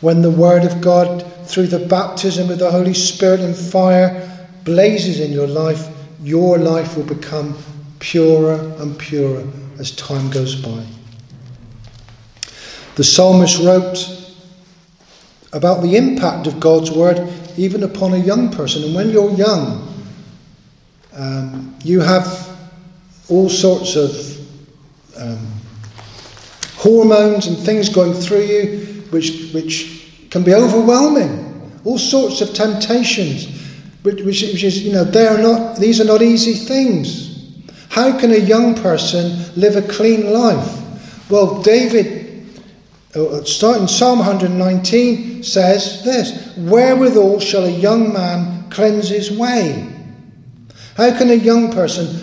when 0.01 0.23
the 0.23 0.31
Word 0.31 0.63
of 0.65 0.81
God 0.81 1.27
through 1.49 1.67
the 1.67 1.85
baptism 1.85 2.47
with 2.47 2.61
the 2.61 2.71
Holy 2.71 2.95
Spirit 2.95 3.41
and 3.41 3.57
fire 3.57 4.49
blazes 4.63 5.19
in 5.19 5.33
your 5.33 5.49
life, 5.49 5.89
your 6.23 6.59
life 6.59 6.97
will 6.97 7.07
become 7.07 7.59
purer 7.99 8.73
and 8.79 8.97
purer 8.97 9.45
as 9.81 9.91
time 9.91 10.31
goes 10.31 10.55
by. 10.55 10.87
The 12.97 13.05
psalmist 13.05 13.63
wrote 13.63 14.35
about 15.53 15.83
the 15.83 15.97
impact 15.97 16.47
of 16.47 16.59
God's 16.59 16.91
word 16.91 17.33
even 17.57 17.83
upon 17.83 18.13
a 18.13 18.19
young 18.19 18.51
person. 18.51 18.85
And 18.85 18.95
when 18.95 19.11
you're 19.11 19.33
young, 19.33 19.95
um, 21.15 21.77
you 21.85 22.01
have 22.01 22.59
all 23.29 23.49
sorts 23.49 23.97
of 23.97 24.39
um, 25.17 25.47
hormones 26.75 27.47
and 27.47 27.57
things 27.57 27.89
going 27.89 28.13
through 28.13 28.43
you 28.43 28.87
which, 29.11 29.51
which 29.53 30.29
can 30.31 30.43
be 30.43 30.55
overwhelming. 30.55 31.45
All 31.85 31.99
sorts 31.99 32.41
of 32.41 32.53
temptations, 32.53 33.47
which, 34.03 34.23
which, 34.23 34.43
which 34.43 34.65
is, 34.65 34.83
you 34.83 34.93
know, 34.93 35.05
they 35.05 35.27
are 35.27 35.39
not, 35.39 35.77
these 35.79 36.01
are 36.01 36.05
not 36.05 36.23
easy 36.23 36.55
things. 36.55 37.27
How 37.89 38.19
can 38.19 38.33
a 38.33 38.39
young 38.39 38.75
person 38.75 39.39
live 39.55 39.77
a 39.77 39.83
clean 39.83 40.33
life? 40.33 41.31
Well, 41.31 41.63
David, 41.63 42.26
Uh, 43.17 43.43
starting 43.45 43.89
Psalm 43.89 44.19
119, 44.19 45.43
says 45.43 46.05
this 46.05 46.55
Wherewithal 46.59 47.41
shall 47.41 47.65
a 47.65 47.71
young 47.71 48.13
man 48.13 48.69
cleanse 48.69 49.09
his 49.09 49.33
way? 49.33 49.91
How 50.97 51.17
can 51.17 51.31
a 51.31 51.35
young 51.35 51.73
person 51.73 52.21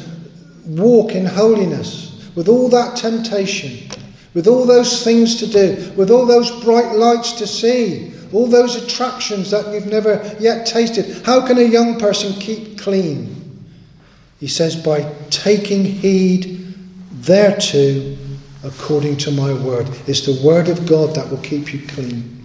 walk 0.67 1.15
in 1.15 1.25
holiness 1.25 2.29
with 2.35 2.47
all 2.47 2.69
that 2.69 2.95
temptation, 2.95 3.89
with 4.35 4.47
all 4.47 4.67
those 4.67 5.03
things 5.03 5.37
to 5.37 5.47
do, 5.47 5.91
with 5.95 6.11
all 6.11 6.27
those 6.27 6.63
bright 6.63 6.93
lights 6.93 7.31
to 7.33 7.47
see, 7.47 8.13
all 8.31 8.45
those 8.45 8.75
attractions 8.75 9.49
that 9.49 9.73
you've 9.73 9.87
never 9.87 10.35
yet 10.39 10.67
tasted? 10.67 11.25
How 11.25 11.45
can 11.45 11.57
a 11.57 11.63
young 11.63 11.99
person 11.99 12.39
keep 12.39 12.77
clean? 12.77 13.65
He 14.39 14.47
says, 14.47 14.75
by 14.75 15.11
taking 15.31 15.85
heed 15.85 16.75
thereto 17.13 18.15
according 18.63 19.17
to 19.17 19.31
my 19.31 19.53
word. 19.53 19.89
It's 20.07 20.21
the 20.21 20.41
word 20.45 20.69
of 20.69 20.85
God 20.85 21.15
that 21.15 21.29
will 21.29 21.39
keep 21.39 21.73
you 21.73 21.85
clean. 21.87 22.39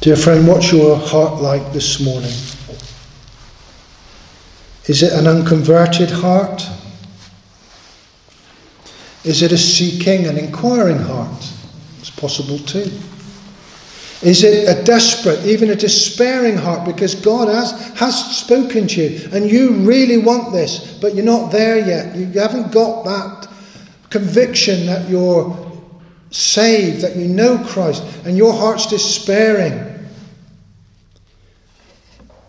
Dear 0.00 0.16
friend, 0.16 0.46
what's 0.48 0.72
your 0.72 0.96
heart 0.96 1.40
like 1.40 1.72
this 1.72 2.00
morning? 2.00 2.32
Is 4.86 5.02
it 5.02 5.12
an 5.12 5.28
unconverted 5.28 6.10
heart? 6.10 6.66
Is 9.24 9.42
it 9.42 9.52
a 9.52 9.58
seeking 9.58 10.26
and 10.26 10.36
inquiring 10.36 10.98
heart? 10.98 11.48
It's 12.00 12.10
possible 12.10 12.58
too. 12.58 12.90
Is 14.22 14.44
it 14.44 14.68
a 14.68 14.84
desperate, 14.84 15.44
even 15.44 15.70
a 15.70 15.74
despairing 15.74 16.56
heart 16.56 16.86
because 16.86 17.16
God 17.16 17.48
has, 17.48 17.72
has 17.98 18.36
spoken 18.36 18.86
to 18.86 19.02
you 19.02 19.28
and 19.32 19.50
you 19.50 19.72
really 19.72 20.18
want 20.18 20.52
this, 20.52 20.96
but 21.00 21.16
you're 21.16 21.24
not 21.24 21.50
there 21.50 21.78
yet? 21.78 22.14
You 22.14 22.26
haven't 22.38 22.70
got 22.70 23.02
that 23.04 23.48
conviction 24.10 24.86
that 24.86 25.08
you're 25.08 25.58
saved, 26.30 27.00
that 27.00 27.16
you 27.16 27.26
know 27.26 27.58
Christ, 27.66 28.04
and 28.24 28.36
your 28.36 28.52
heart's 28.52 28.86
despairing. 28.86 29.88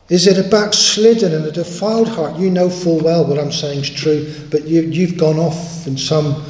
Is 0.10 0.28
it 0.28 0.38
a 0.38 0.48
backslidden 0.48 1.34
and 1.34 1.46
a 1.46 1.52
defiled 1.52 2.10
heart? 2.10 2.38
You 2.38 2.52
know 2.52 2.70
full 2.70 3.00
well 3.00 3.26
what 3.26 3.40
I'm 3.40 3.52
saying 3.52 3.80
is 3.80 3.90
true, 3.90 4.32
but 4.52 4.68
you, 4.68 4.82
you've 4.82 5.18
gone 5.18 5.40
off 5.40 5.88
in 5.88 5.98
some 5.98 6.44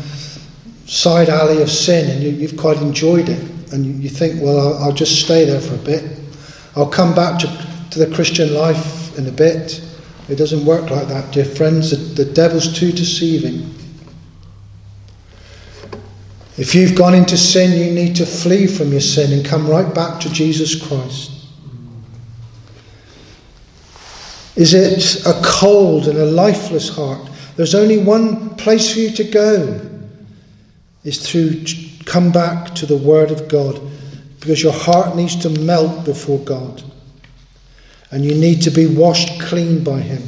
side 0.86 1.30
alley 1.30 1.62
of 1.62 1.72
sin 1.72 2.12
and 2.12 2.22
you, 2.22 2.32
you've 2.32 2.58
quite 2.58 2.78
enjoyed 2.78 3.30
it 3.30 3.53
and 3.74 4.04
you, 4.04 4.10
think, 4.10 4.40
well, 4.40 4.60
I'll, 4.60 4.84
I'll, 4.84 4.94
just 4.94 5.20
stay 5.22 5.46
there 5.46 5.60
for 5.60 5.74
a 5.74 5.80
bit. 5.80 6.20
I'll 6.76 6.90
come 6.90 7.16
back 7.16 7.40
to, 7.40 7.48
to 7.92 8.06
the 8.06 8.14
Christian 8.14 8.54
life 8.54 9.18
in 9.18 9.28
a 9.28 9.32
bit. 9.32 9.84
It 10.30 10.36
doesn't 10.36 10.64
work 10.64 10.92
like 10.92 11.08
that, 11.08 11.34
dear 11.34 11.44
friends. 11.44 11.90
The, 11.90 12.24
the 12.24 12.32
devil's 12.32 12.78
too 12.78 12.92
deceiving. 12.92 13.74
If 16.56 16.76
you've 16.76 16.96
gone 16.96 17.16
into 17.16 17.36
sin, 17.36 17.72
you 17.72 17.92
need 17.92 18.16
to 18.18 18.28
flee 18.28 18.68
from 18.68 18.92
your 18.92 19.02
sin 19.02 19.34
and 19.34 19.44
come 19.44 19.68
right 19.68 19.94
back 19.94 20.20
to 20.22 20.32
Jesus 20.32 20.80
Christ. 20.88 21.32
Is 24.56 24.76
it 24.76 25.26
a 25.26 25.42
cold 25.44 26.08
and 26.08 26.20
a 26.20 26.26
lifeless 26.26 26.96
heart? 26.96 27.28
There's 27.56 27.74
only 27.74 27.98
one 27.98 28.52
place 28.52 28.94
for 28.94 29.00
you 29.00 29.10
to 29.12 29.24
go. 29.24 29.90
Is 31.04 31.28
through 31.28 31.64
Come 32.06 32.32
back 32.32 32.76
to 32.76 32.86
the 32.86 32.98
Word 32.98 33.32
of 33.32 33.48
God 33.48 33.80
because 34.40 34.62
your 34.62 34.74
heart 34.74 35.16
needs 35.16 35.36
to 35.38 35.50
melt 35.50 36.06
before 36.06 36.40
God 36.40 36.84
and 38.12 38.24
you 38.24 38.36
need 38.36 38.62
to 38.62 38.70
be 38.70 38.86
washed 38.86 39.42
clean 39.42 39.84
by 39.84 40.00
Him. 40.00 40.22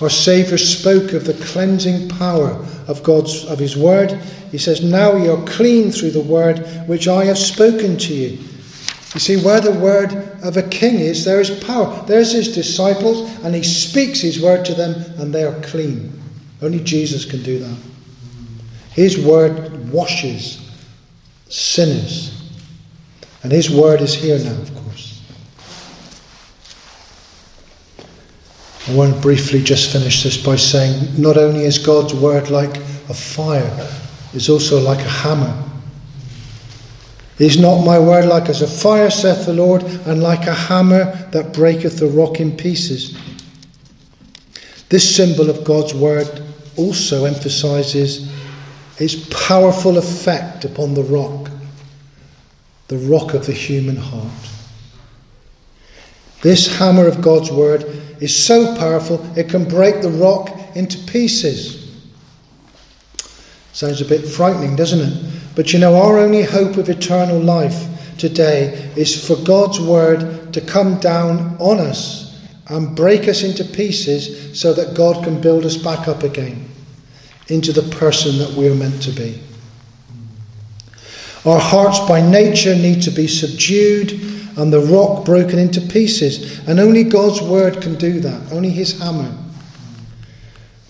Our 0.00 0.10
Saviour 0.10 0.58
spoke 0.58 1.12
of 1.12 1.24
the 1.24 1.34
cleansing 1.46 2.08
power 2.08 2.64
of 2.88 3.02
God's 3.02 3.44
of 3.44 3.58
His 3.58 3.76
Word. 3.76 4.12
He 4.50 4.58
says, 4.58 4.82
Now 4.82 5.16
you 5.16 5.32
are 5.32 5.44
clean 5.44 5.92
through 5.92 6.10
the 6.10 6.20
Word 6.20 6.58
which 6.88 7.06
I 7.06 7.24
have 7.24 7.38
spoken 7.38 7.96
to 7.98 8.14
you. 8.14 8.38
You 9.14 9.20
see, 9.20 9.42
where 9.42 9.60
the 9.60 9.72
word 9.72 10.12
of 10.42 10.58
a 10.58 10.62
king 10.62 11.00
is, 11.00 11.24
there 11.24 11.40
is 11.40 11.64
power. 11.64 12.04
There's 12.06 12.32
his 12.32 12.54
disciples, 12.54 13.30
and 13.42 13.54
he 13.54 13.62
speaks 13.62 14.20
his 14.20 14.42
word 14.42 14.66
to 14.66 14.74
them, 14.74 14.94
and 15.18 15.34
they 15.34 15.44
are 15.44 15.58
clean. 15.62 16.12
Only 16.60 16.80
Jesus 16.80 17.24
can 17.24 17.42
do 17.42 17.58
that. 17.58 17.76
His 18.90 19.18
word 19.18 19.90
washes 19.90 20.67
sinners. 21.48 22.34
And 23.42 23.52
his 23.52 23.70
word 23.70 24.00
is 24.00 24.14
here 24.14 24.38
now, 24.38 24.60
of 24.60 24.74
course. 24.74 25.22
I 28.88 28.94
want 28.94 29.14
to 29.14 29.20
briefly 29.20 29.62
just 29.62 29.92
finish 29.92 30.22
this 30.22 30.36
by 30.36 30.56
saying 30.56 31.20
not 31.20 31.36
only 31.36 31.64
is 31.64 31.78
God's 31.78 32.14
word 32.14 32.50
like 32.50 32.76
a 32.76 33.14
fire, 33.14 33.88
it's 34.32 34.48
also 34.48 34.80
like 34.80 34.98
a 34.98 35.08
hammer. 35.08 35.64
Is 37.38 37.58
not 37.58 37.84
my 37.84 37.98
word 37.98 38.24
like 38.24 38.48
as 38.48 38.62
a 38.62 38.66
fire, 38.66 39.10
saith 39.10 39.46
the 39.46 39.52
Lord, 39.52 39.84
and 39.84 40.22
like 40.22 40.46
a 40.46 40.54
hammer 40.54 41.04
that 41.30 41.52
breaketh 41.52 41.98
the 41.98 42.08
rock 42.08 42.40
in 42.40 42.56
pieces? 42.56 43.16
This 44.88 45.16
symbol 45.16 45.48
of 45.48 45.64
God's 45.64 45.94
word 45.94 46.42
also 46.76 47.26
emphasizes 47.26 48.27
its 48.98 49.28
powerful 49.46 49.96
effect 49.96 50.64
upon 50.64 50.94
the 50.94 51.04
rock, 51.04 51.50
the 52.88 52.98
rock 52.98 53.34
of 53.34 53.46
the 53.46 53.52
human 53.52 53.96
heart. 53.96 54.32
This 56.42 56.78
hammer 56.78 57.06
of 57.06 57.20
God's 57.20 57.50
word 57.50 57.84
is 58.20 58.34
so 58.34 58.76
powerful 58.76 59.24
it 59.36 59.48
can 59.48 59.68
break 59.68 60.02
the 60.02 60.10
rock 60.10 60.50
into 60.74 60.98
pieces. 61.10 61.96
Sounds 63.72 64.00
a 64.00 64.04
bit 64.04 64.26
frightening, 64.26 64.74
doesn't 64.74 65.00
it? 65.00 65.32
But 65.54 65.72
you 65.72 65.78
know, 65.78 65.96
our 65.96 66.18
only 66.18 66.42
hope 66.42 66.76
of 66.76 66.88
eternal 66.88 67.40
life 67.40 68.16
today 68.18 68.92
is 68.96 69.26
for 69.26 69.36
God's 69.44 69.80
word 69.80 70.52
to 70.52 70.60
come 70.60 70.98
down 70.98 71.56
on 71.60 71.78
us 71.78 72.44
and 72.68 72.96
break 72.96 73.28
us 73.28 73.44
into 73.44 73.64
pieces 73.64 74.60
so 74.60 74.72
that 74.72 74.96
God 74.96 75.22
can 75.24 75.40
build 75.40 75.64
us 75.64 75.76
back 75.76 76.08
up 76.08 76.22
again 76.24 76.68
into 77.48 77.72
the 77.72 77.96
person 77.96 78.38
that 78.38 78.52
we 78.52 78.68
are 78.68 78.74
meant 78.74 79.02
to 79.02 79.10
be. 79.10 79.40
Our 81.44 81.58
hearts 81.58 82.00
by 82.00 82.20
nature 82.20 82.74
need 82.74 83.02
to 83.02 83.10
be 83.10 83.26
subdued 83.26 84.12
and 84.58 84.72
the 84.72 84.80
rock 84.80 85.24
broken 85.24 85.58
into 85.58 85.80
pieces. 85.80 86.58
And 86.68 86.80
only 86.80 87.04
God's 87.04 87.40
word 87.40 87.80
can 87.80 87.94
do 87.94 88.20
that, 88.20 88.52
only 88.52 88.70
his 88.70 88.98
hammer. 88.98 89.32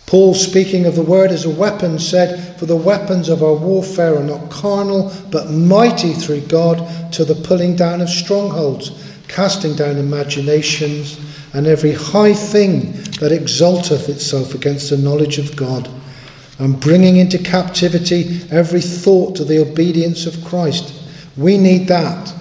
Paul, 0.07 0.33
speaking 0.33 0.87
of 0.87 0.97
the 0.97 1.03
word 1.03 1.31
as 1.31 1.45
a 1.45 1.51
weapon, 1.51 1.99
said, 1.99 2.59
For 2.59 2.65
the 2.65 2.75
weapons 2.75 3.29
of 3.29 3.43
our 3.43 3.53
warfare 3.53 4.17
are 4.17 4.25
not 4.25 4.51
carnal, 4.51 5.13
but 5.31 5.51
mighty 5.51 6.15
through 6.15 6.41
God 6.43 7.13
to 7.13 7.27
the 7.27 7.35
pulling 7.35 7.77
down 7.77 8.01
of 8.01 8.09
strongholds, 8.09 8.91
casting 9.29 9.77
down 9.77 9.99
imaginations, 9.99 11.21
and 11.53 11.67
every 11.67 11.93
high 11.93 12.33
thing 12.33 12.93
that 13.21 13.33
exalteth 13.33 14.09
itself 14.09 14.55
against 14.55 14.89
the 14.89 14.97
knowledge 14.97 15.37
of 15.37 15.55
God 15.57 15.91
and 16.59 16.81
bringing 16.81 17.17
into 17.17 17.39
captivity 17.39 18.41
every 18.51 18.81
thought 18.81 19.37
to 19.37 19.45
the 19.45 19.61
obedience 19.61 20.27
of 20.27 20.45
Christ. 20.45 20.93
We 21.37 21.57
need 21.57 21.87
that. 21.89 22.35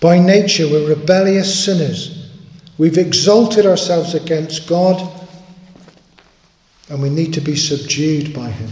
By 0.00 0.18
nature, 0.18 0.68
we're 0.68 0.88
rebellious 0.88 1.64
sinners. 1.64 2.30
We've 2.78 2.98
exalted 2.98 3.66
ourselves 3.66 4.14
against 4.14 4.68
God. 4.68 5.12
and 6.88 7.02
we 7.02 7.10
need 7.10 7.34
to 7.34 7.40
be 7.40 7.56
subdued 7.56 8.32
by 8.32 8.48
him. 8.48 8.70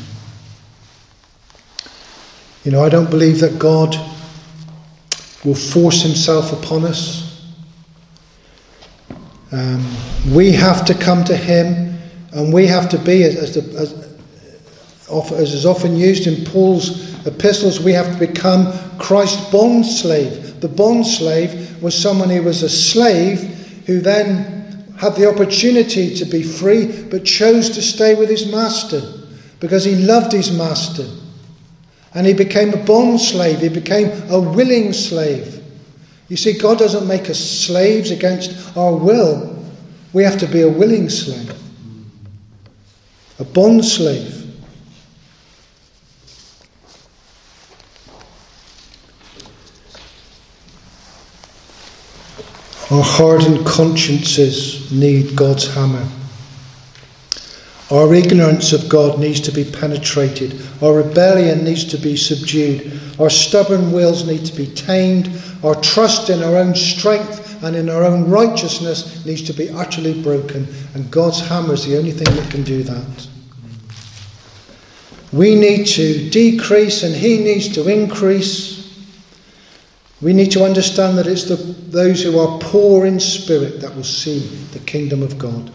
You 2.62 2.70
know, 2.70 2.84
I 2.84 2.88
don't 2.88 3.10
believe 3.10 3.40
that 3.40 3.58
God 3.58 3.96
will 5.44 5.56
force 5.56 6.02
himself 6.02 6.52
upon 6.52 6.84
us. 6.84 7.52
Um, 9.50 9.84
we 10.32 10.52
have 10.52 10.84
to 10.86 10.94
come 10.94 11.24
to 11.24 11.36
him 11.36 11.93
and 12.34 12.52
we 12.52 12.66
have 12.66 12.88
to 12.90 12.98
be, 12.98 13.22
as, 13.22 13.54
the, 13.54 13.78
as, 13.78 13.92
as 15.32 15.54
is 15.54 15.64
often 15.64 15.96
used 15.96 16.26
in 16.26 16.44
Paul's 16.44 17.14
epistles, 17.26 17.80
we 17.80 17.92
have 17.92 18.12
to 18.12 18.26
become 18.26 18.72
Christ's 18.98 19.50
bond 19.50 19.86
slave. 19.86 20.60
The 20.60 20.68
bond 20.68 21.06
slave 21.06 21.80
was 21.82 21.96
someone 21.96 22.30
who 22.30 22.42
was 22.42 22.62
a 22.62 22.68
slave 22.68 23.40
who 23.86 24.00
then 24.00 24.94
had 24.98 25.14
the 25.16 25.28
opportunity 25.28 26.14
to 26.14 26.24
be 26.24 26.42
free 26.42 27.02
but 27.10 27.24
chose 27.24 27.70
to 27.70 27.82
stay 27.82 28.14
with 28.14 28.28
his 28.28 28.50
master 28.50 29.02
because 29.60 29.84
he 29.84 29.96
loved 29.96 30.32
his 30.32 30.56
master. 30.56 31.06
And 32.14 32.26
he 32.26 32.32
became 32.32 32.72
a 32.72 32.84
bond 32.84 33.20
slave, 33.20 33.60
he 33.60 33.68
became 33.68 34.10
a 34.30 34.38
willing 34.38 34.92
slave. 34.92 35.62
You 36.28 36.36
see, 36.36 36.56
God 36.58 36.78
doesn't 36.78 37.06
make 37.06 37.28
us 37.28 37.38
slaves 37.38 38.10
against 38.10 38.76
our 38.76 38.94
will, 38.94 39.64
we 40.12 40.22
have 40.22 40.38
to 40.38 40.46
be 40.46 40.62
a 40.62 40.68
willing 40.68 41.08
slave, 41.10 41.52
a 43.38 43.44
bond 43.44 43.84
slave. 43.84 44.42
Our 52.90 53.02
hardened 53.02 53.66
consciences 53.66 54.92
need 54.92 55.34
God's 55.34 55.66
hammer. 55.74 56.06
Our 57.90 58.14
ignorance 58.14 58.72
of 58.72 58.88
God 58.88 59.18
needs 59.18 59.40
to 59.40 59.52
be 59.52 59.64
penetrated. 59.64 60.60
Our 60.82 60.94
rebellion 60.94 61.64
needs 61.64 61.84
to 61.86 61.98
be 61.98 62.16
subdued. 62.16 63.00
Our 63.18 63.30
stubborn 63.30 63.92
wills 63.92 64.26
need 64.26 64.44
to 64.46 64.56
be 64.56 64.66
tamed. 64.66 65.30
Our 65.62 65.74
trust 65.80 66.30
in 66.30 66.42
our 66.42 66.56
own 66.56 66.74
strength 66.74 67.53
and 67.64 67.76
in 67.76 67.88
our 67.88 68.04
own 68.04 68.30
righteousness 68.30 69.24
needs 69.24 69.42
to 69.42 69.52
be 69.52 69.70
utterly 69.70 70.22
broken. 70.22 70.66
And 70.94 71.10
God's 71.10 71.40
hammer 71.40 71.74
is 71.74 71.86
the 71.86 71.96
only 71.98 72.12
thing 72.12 72.34
that 72.36 72.50
can 72.50 72.62
do 72.62 72.82
that. 72.82 73.28
We 75.32 75.54
need 75.54 75.86
to 75.88 76.30
decrease 76.30 77.02
and 77.02 77.14
He 77.14 77.38
needs 77.38 77.74
to 77.74 77.88
increase. 77.88 79.06
We 80.20 80.32
need 80.32 80.52
to 80.52 80.64
understand 80.64 81.18
that 81.18 81.26
it's 81.26 81.44
the, 81.44 81.56
those 81.56 82.22
who 82.22 82.38
are 82.38 82.58
poor 82.60 83.06
in 83.06 83.18
spirit 83.18 83.80
that 83.80 83.94
will 83.94 84.04
see 84.04 84.40
the 84.72 84.78
kingdom 84.80 85.22
of 85.22 85.38
God. 85.38 85.70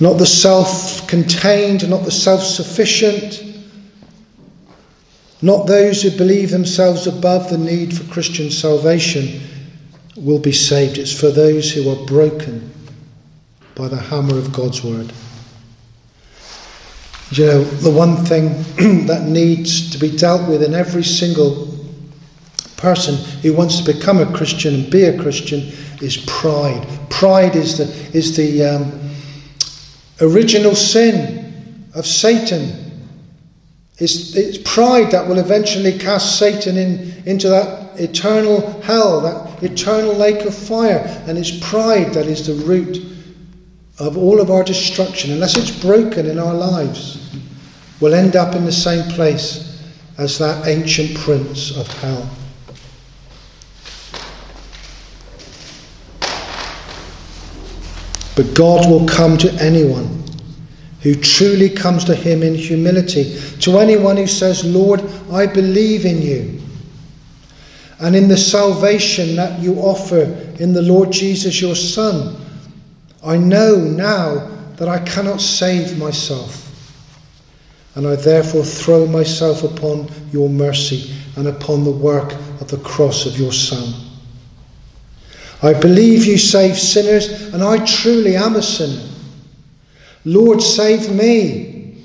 not 0.00 0.18
the 0.18 0.26
self 0.26 1.06
contained, 1.08 1.88
not 1.88 2.04
the 2.04 2.10
self 2.10 2.42
sufficient, 2.42 3.45
not 5.42 5.66
those 5.66 6.02
who 6.02 6.10
believe 6.10 6.50
themselves 6.50 7.06
above 7.06 7.50
the 7.50 7.58
need 7.58 7.96
for 7.96 8.10
Christian 8.12 8.50
salvation 8.50 9.40
will 10.16 10.38
be 10.38 10.52
saved. 10.52 10.98
It's 10.98 11.18
for 11.18 11.30
those 11.30 11.70
who 11.72 11.90
are 11.90 12.06
broken 12.06 12.72
by 13.74 13.88
the 13.88 13.96
hammer 13.96 14.38
of 14.38 14.52
God's 14.52 14.82
word. 14.82 15.12
You 17.30 17.46
know, 17.46 17.64
the 17.64 17.90
one 17.90 18.24
thing 18.24 18.48
that 19.06 19.24
needs 19.28 19.90
to 19.90 19.98
be 19.98 20.16
dealt 20.16 20.48
with 20.48 20.62
in 20.62 20.74
every 20.74 21.04
single 21.04 21.74
person 22.76 23.16
who 23.42 23.52
wants 23.52 23.80
to 23.80 23.92
become 23.92 24.18
a 24.18 24.32
Christian 24.36 24.74
and 24.74 24.90
be 24.90 25.04
a 25.04 25.20
Christian 25.20 25.72
is 26.00 26.16
pride. 26.26 26.86
Pride 27.10 27.56
is 27.56 27.78
the, 27.78 27.84
is 28.16 28.36
the, 28.36 28.64
um, 28.64 29.06
original 30.20 30.74
sin 30.74 31.88
of 31.94 32.06
Satan. 32.06 32.85
It's, 33.98 34.36
it's 34.36 34.58
pride 34.58 35.10
that 35.12 35.26
will 35.26 35.38
eventually 35.38 35.98
cast 35.98 36.38
Satan 36.38 36.76
in, 36.76 37.22
into 37.24 37.48
that 37.48 37.98
eternal 37.98 38.80
hell, 38.82 39.20
that 39.22 39.62
eternal 39.62 40.14
lake 40.14 40.44
of 40.44 40.54
fire. 40.54 40.98
And 41.26 41.38
it's 41.38 41.58
pride 41.60 42.12
that 42.12 42.26
is 42.26 42.46
the 42.46 42.66
root 42.66 42.98
of 43.98 44.18
all 44.18 44.40
of 44.40 44.50
our 44.50 44.62
destruction. 44.62 45.32
Unless 45.32 45.56
it's 45.56 45.70
broken 45.70 46.26
in 46.26 46.38
our 46.38 46.54
lives, 46.54 47.34
we'll 48.00 48.14
end 48.14 48.36
up 48.36 48.54
in 48.54 48.66
the 48.66 48.72
same 48.72 49.08
place 49.12 49.82
as 50.18 50.38
that 50.38 50.66
ancient 50.68 51.16
prince 51.16 51.74
of 51.74 51.86
hell. 52.00 52.28
But 58.36 58.54
God 58.54 58.90
will 58.90 59.06
come 59.06 59.38
to 59.38 59.50
anyone 59.54 60.25
who 61.06 61.14
truly 61.14 61.70
comes 61.70 62.02
to 62.02 62.16
Him 62.16 62.42
in 62.42 62.52
humility, 62.52 63.38
to 63.60 63.78
anyone 63.78 64.16
who 64.16 64.26
says, 64.26 64.64
Lord, 64.64 65.00
I 65.30 65.46
believe 65.46 66.04
in 66.04 66.20
you. 66.20 66.60
And 68.00 68.16
in 68.16 68.26
the 68.26 68.36
salvation 68.36 69.36
that 69.36 69.60
you 69.60 69.76
offer 69.76 70.24
in 70.58 70.72
the 70.72 70.82
Lord 70.82 71.12
Jesus, 71.12 71.60
your 71.60 71.76
Son, 71.76 72.36
I 73.24 73.36
know 73.36 73.76
now 73.76 74.48
that 74.78 74.88
I 74.88 74.98
cannot 75.04 75.40
save 75.40 75.96
myself. 75.96 76.64
And 77.94 78.04
I 78.04 78.16
therefore 78.16 78.64
throw 78.64 79.06
myself 79.06 79.62
upon 79.62 80.08
your 80.32 80.48
mercy 80.48 81.14
and 81.36 81.46
upon 81.46 81.84
the 81.84 81.92
work 81.92 82.32
of 82.60 82.66
the 82.66 82.78
cross 82.78 83.26
of 83.26 83.38
your 83.38 83.52
Son. 83.52 83.94
I 85.62 85.72
believe 85.72 86.24
you 86.24 86.36
save 86.36 86.76
sinners, 86.76 87.54
and 87.54 87.62
I 87.62 87.84
truly 87.84 88.34
am 88.34 88.56
a 88.56 88.62
sinner. 88.62 89.12
Lord, 90.26 90.60
save 90.60 91.10
me. 91.14 91.96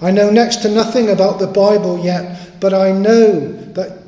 I 0.00 0.10
know 0.10 0.30
next 0.30 0.62
to 0.62 0.70
nothing 0.70 1.10
about 1.10 1.38
the 1.38 1.46
Bible 1.46 2.02
yet, 2.02 2.58
but 2.60 2.72
I 2.72 2.92
know 2.92 3.52
that 3.72 3.98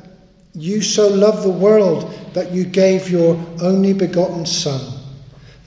you 0.53 0.81
so 0.81 1.07
loved 1.07 1.43
the 1.43 1.51
world 1.51 2.11
that 2.33 2.51
you 2.51 2.65
gave 2.65 3.09
your 3.09 3.39
only 3.61 3.93
begotten 3.93 4.47
Son, 4.47 4.81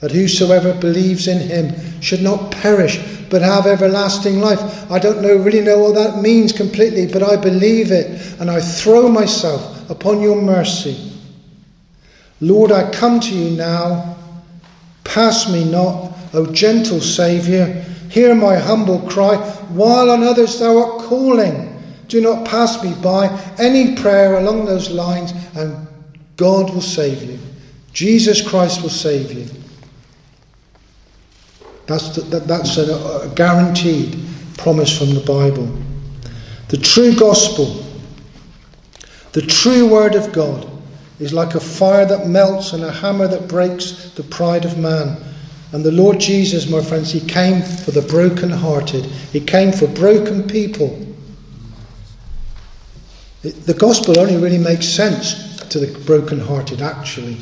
that 0.01 0.11
whosoever 0.11 0.73
believes 0.73 1.29
in 1.29 1.39
him 1.39 2.01
should 2.01 2.21
not 2.21 2.51
perish 2.51 2.99
but 3.33 3.41
have 3.41 3.65
everlasting 3.65 4.39
life. 4.39 4.91
I 4.91 4.99
don't 4.99 5.23
know, 5.23 5.35
really 5.37 5.61
know 5.61 5.79
what 5.79 5.95
that 5.95 6.21
means 6.21 6.51
completely, 6.51 7.07
but 7.07 7.23
I 7.23 7.35
believe 7.35 7.91
it 7.91 8.39
and 8.39 8.47
I 8.51 8.61
throw 8.61 9.09
myself 9.09 9.89
upon 9.89 10.21
your 10.21 10.39
mercy. 10.39 11.11
Lord, 12.41 12.71
I 12.71 12.91
come 12.91 13.19
to 13.21 13.33
you 13.33 13.57
now. 13.57 14.17
Pass 15.03 15.51
me 15.51 15.65
not, 15.65 16.12
O 16.33 16.45
gentle 16.47 17.01
Saviour. 17.01 17.67
Hear 18.09 18.35
my 18.35 18.55
humble 18.55 18.99
cry, 19.09 19.37
while 19.69 20.11
on 20.11 20.23
others 20.23 20.59
thou 20.59 20.77
art 20.77 21.03
calling. 21.03 21.69
Do 22.07 22.21
not 22.21 22.45
pass 22.45 22.83
me 22.83 22.93
by. 23.01 23.27
Any 23.57 23.95
prayer 23.95 24.37
along 24.37 24.65
those 24.65 24.91
lines, 24.91 25.33
and 25.55 25.87
God 26.35 26.73
will 26.73 26.81
save 26.81 27.23
you. 27.23 27.39
Jesus 27.91 28.47
Christ 28.47 28.81
will 28.81 28.89
save 28.89 29.31
you. 29.31 29.47
That's, 31.85 32.09
the, 32.15 32.21
that, 32.21 32.47
that's 32.47 32.77
a, 32.77 32.95
a 32.95 33.31
guaranteed 33.35 34.17
promise 34.57 34.97
from 34.97 35.13
the 35.13 35.21
Bible. 35.21 35.67
The 36.69 36.77
true 36.77 37.15
gospel, 37.15 37.83
the 39.33 39.41
true 39.41 39.89
word 39.89 40.15
of 40.15 40.31
God, 40.31 40.69
is 41.19 41.33
like 41.33 41.55
a 41.55 41.59
fire 41.59 42.05
that 42.05 42.27
melts 42.27 42.73
and 42.73 42.83
a 42.83 42.91
hammer 42.91 43.27
that 43.27 43.47
breaks 43.47 44.11
the 44.11 44.23
pride 44.23 44.65
of 44.65 44.77
man. 44.77 45.17
And 45.73 45.83
the 45.83 45.91
Lord 45.91 46.19
Jesus, 46.19 46.69
my 46.69 46.83
friends, 46.83 47.11
He 47.11 47.19
came 47.19 47.63
for 47.63 47.89
the 47.89 48.03
broken-hearted. 48.03 49.05
He 49.05 49.39
came 49.39 49.71
for 49.71 49.87
broken 49.87 50.43
people. 50.43 50.99
the 53.41 53.73
gospel 53.73 54.19
only 54.19 54.37
really 54.37 54.59
makes 54.59 54.87
sense 54.87 55.57
to 55.69 55.79
the 55.79 55.99
broken-hearted, 56.05 56.81
actually. 56.83 57.37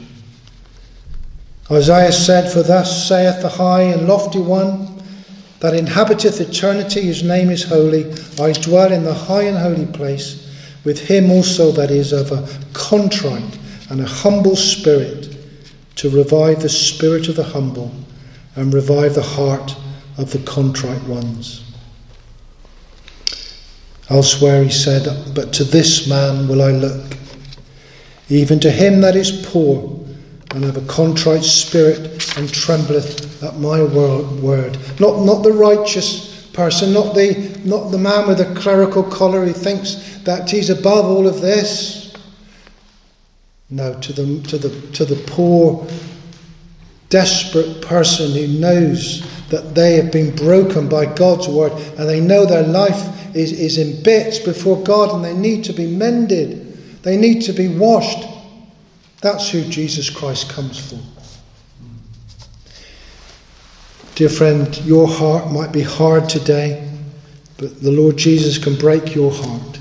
Isaiah 1.70 2.14
said, 2.14 2.50
For 2.50 2.64
thus 2.64 3.08
saith 3.08 3.42
the 3.42 3.50
high 3.50 3.82
and 3.82 4.08
lofty 4.08 4.40
one, 4.40 5.04
that 5.60 5.76
inhabiteth 5.76 6.40
eternity, 6.40 7.02
whose 7.02 7.24
name 7.24 7.50
is 7.50 7.64
holy. 7.64 8.14
I 8.40 8.54
dwell 8.54 8.94
in 8.94 9.04
the 9.04 9.14
high 9.14 9.44
and 9.44 9.58
holy 9.58 9.86
place, 9.88 10.50
with 10.86 11.00
him 11.00 11.30
also 11.32 11.72
that 11.74 11.92
is 11.92 12.14
of 12.14 12.32
a 12.32 12.48
contrite 12.72 13.60
and 13.90 14.00
a 14.00 14.06
humble 14.06 14.56
spirit, 14.56 15.36
to 15.98 16.10
revive 16.10 16.62
the 16.62 16.70
spirit 16.70 17.28
of 17.28 17.36
the 17.36 17.44
humble 17.44 17.92
and 18.62 18.76
revive 18.76 19.16
the 19.16 19.24
heart 19.24 19.76
of 20.20 20.32
the 20.32 20.40
contrite 20.40 21.02
ones. 21.06 21.64
Elsewhere 24.08 24.64
he 24.64 24.70
said, 24.70 25.34
But 25.34 25.52
to 25.54 25.64
this 25.64 26.08
man 26.08 26.48
will 26.48 26.62
I 26.62 26.72
look, 26.72 27.18
even 28.30 28.60
to 28.60 28.70
him 28.70 29.02
that 29.02 29.16
is 29.16 29.44
poor 29.48 30.00
and 30.52 30.64
have 30.64 30.78
a 30.78 30.86
contrite 30.86 31.44
spirit 31.44 32.38
and 32.38 32.54
trembleth 32.54 33.42
at 33.42 33.58
my 33.58 33.82
word. 33.82 34.78
Not, 35.00 35.26
not 35.26 35.42
the 35.42 35.54
righteous 35.54 36.46
person, 36.54 36.94
not 36.94 37.16
the, 37.16 37.60
not 37.64 37.90
the 37.90 37.98
man 37.98 38.28
with 38.28 38.42
a 38.42 38.54
clerical 38.54 39.02
collar 39.02 39.44
who 39.44 39.54
thinks 39.54 40.20
that 40.20 40.52
he's 40.52 40.70
above 40.70 41.06
all 41.06 41.26
of 41.26 41.42
this 41.42 42.02
no, 43.72 43.98
to 44.02 44.12
the, 44.12 44.42
to 44.50 44.58
the, 44.58 44.92
to 44.92 45.06
the 45.06 45.16
poor 45.28 45.88
desperate 47.12 47.82
person 47.82 48.32
who 48.32 48.48
knows 48.48 49.22
that 49.50 49.76
they 49.76 49.96
have 49.98 50.12
been 50.12 50.34
broken 50.36 50.90
by 50.90 51.06
God's 51.06 51.48
word 51.48 51.74
and 51.74 52.10
they 52.10 52.22
know 52.22 52.46
their 52.46 52.64
life 52.64 53.36
is, 53.36 53.52
is 53.52 53.78
in 53.78 54.02
bits 54.02 54.40
before 54.40 54.82
God 54.82 55.14
and 55.14 55.24
they 55.24 55.36
need 55.36 55.64
to 55.66 55.74
be 55.74 55.86
mended, 55.86 56.74
they 57.04 57.18
need 57.18 57.42
to 57.44 57.54
be 57.54 57.68
washed. 57.68 58.28
That's 59.22 59.50
who 59.52 59.62
Jesus 59.66 60.10
Christ 60.10 60.50
comes 60.50 60.80
for. 60.80 61.00
Dear 64.16 64.30
friend, 64.30 64.76
your 64.86 65.08
heart 65.08 65.52
might 65.52 65.72
be 65.72 65.82
hard 65.82 66.30
today, 66.30 66.90
but 67.58 67.82
the 67.82 67.92
Lord 67.92 68.18
Jesus 68.18 68.58
can 68.58 68.76
break 68.76 69.14
your 69.14 69.32
heart. 69.32 69.80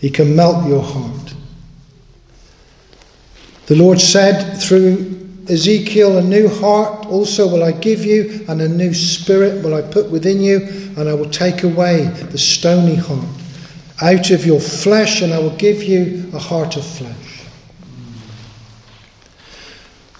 He 0.00 0.08
can 0.08 0.34
melt 0.34 0.66
your 0.66 0.82
heart. 0.82 1.34
The 3.66 3.76
Lord 3.76 4.00
said 4.00 4.58
through 4.60 5.20
Ezekiel, 5.48 6.18
a 6.18 6.22
new 6.22 6.48
heart 6.48 7.06
also 7.06 7.48
will 7.48 7.64
I 7.64 7.72
give 7.72 8.04
you, 8.04 8.44
and 8.48 8.60
a 8.60 8.68
new 8.68 8.94
spirit 8.94 9.64
will 9.64 9.74
I 9.74 9.82
put 9.82 10.10
within 10.10 10.40
you, 10.40 10.58
and 10.96 11.08
I 11.08 11.14
will 11.14 11.30
take 11.30 11.62
away 11.62 12.04
the 12.04 12.38
stony 12.38 12.94
heart 12.94 13.24
out 14.02 14.30
of 14.30 14.46
your 14.46 14.60
flesh, 14.60 15.22
and 15.22 15.32
I 15.32 15.38
will 15.38 15.56
give 15.56 15.82
you 15.82 16.30
a 16.34 16.38
heart 16.38 16.76
of 16.76 16.84
flesh. 16.84 17.44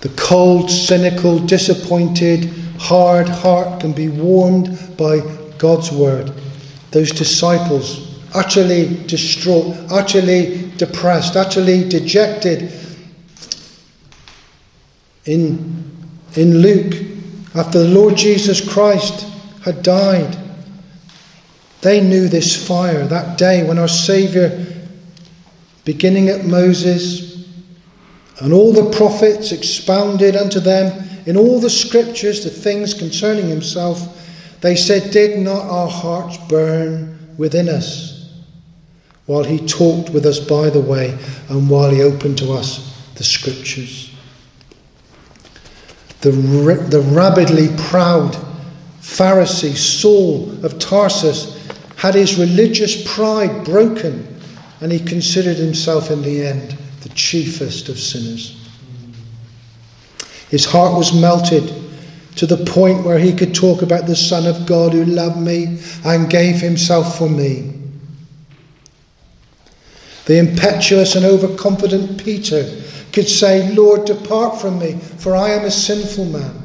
The 0.00 0.08
cold, 0.10 0.70
cynical, 0.70 1.38
disappointed, 1.38 2.50
hard 2.78 3.28
heart 3.28 3.80
can 3.80 3.92
be 3.92 4.08
warmed 4.08 4.96
by 4.96 5.20
God's 5.58 5.92
word. 5.92 6.32
Those 6.90 7.12
disciples, 7.12 8.18
utterly 8.34 9.04
distraught, 9.06 9.76
utterly 9.90 10.72
depressed, 10.76 11.36
utterly 11.36 11.86
dejected, 11.88 12.72
in, 15.24 15.84
in 16.36 16.58
Luke, 16.58 16.94
after 17.54 17.80
the 17.80 17.88
Lord 17.88 18.16
Jesus 18.16 18.66
Christ 18.66 19.26
had 19.64 19.82
died, 19.82 20.36
they 21.80 22.00
knew 22.00 22.28
this 22.28 22.66
fire 22.66 23.06
that 23.06 23.38
day 23.38 23.66
when 23.66 23.78
our 23.78 23.88
Saviour, 23.88 24.50
beginning 25.84 26.28
at 26.28 26.44
Moses, 26.44 27.48
and 28.40 28.52
all 28.52 28.72
the 28.72 28.96
prophets 28.96 29.52
expounded 29.52 30.36
unto 30.36 30.60
them 30.60 31.08
in 31.26 31.36
all 31.36 31.60
the 31.60 31.70
scriptures 31.70 32.42
the 32.42 32.50
things 32.50 32.94
concerning 32.94 33.48
himself, 33.48 34.16
they 34.60 34.76
said, 34.76 35.10
Did 35.10 35.38
not 35.38 35.62
our 35.62 35.88
hearts 35.88 36.36
burn 36.48 37.18
within 37.36 37.68
us 37.68 38.30
while 39.26 39.44
he 39.44 39.64
talked 39.66 40.10
with 40.10 40.26
us 40.26 40.38
by 40.38 40.70
the 40.70 40.80
way 40.80 41.16
and 41.48 41.68
while 41.68 41.90
he 41.90 42.02
opened 42.02 42.38
to 42.38 42.52
us 42.52 42.96
the 43.16 43.24
scriptures? 43.24 44.09
The, 46.20 46.30
the 46.30 47.00
rabidly 47.00 47.68
proud 47.88 48.36
Pharisee 49.00 49.76
Saul 49.76 50.64
of 50.64 50.78
Tarsus 50.78 51.56
had 51.96 52.14
his 52.14 52.38
religious 52.38 53.02
pride 53.14 53.64
broken 53.64 54.26
and 54.80 54.92
he 54.92 54.98
considered 54.98 55.56
himself 55.56 56.10
in 56.10 56.22
the 56.22 56.46
end 56.46 56.76
the 57.02 57.08
chiefest 57.10 57.88
of 57.88 57.98
sinners. 57.98 58.56
His 60.50 60.64
heart 60.64 60.96
was 60.96 61.18
melted 61.18 61.72
to 62.36 62.46
the 62.46 62.64
point 62.64 63.04
where 63.04 63.18
he 63.18 63.32
could 63.32 63.54
talk 63.54 63.82
about 63.82 64.06
the 64.06 64.16
Son 64.16 64.46
of 64.46 64.66
God 64.66 64.92
who 64.92 65.04
loved 65.04 65.38
me 65.38 65.80
and 66.04 66.30
gave 66.30 66.56
himself 66.56 67.18
for 67.18 67.28
me. 67.28 67.74
The 70.26 70.38
impetuous 70.38 71.16
and 71.16 71.24
overconfident 71.24 72.22
Peter 72.22 72.62
could 73.12 73.28
say, 73.28 73.72
Lord, 73.74 74.04
depart 74.04 74.60
from 74.60 74.78
me, 74.78 74.98
for 74.98 75.36
I 75.36 75.50
am 75.50 75.64
a 75.64 75.70
sinful 75.70 76.26
man. 76.26 76.62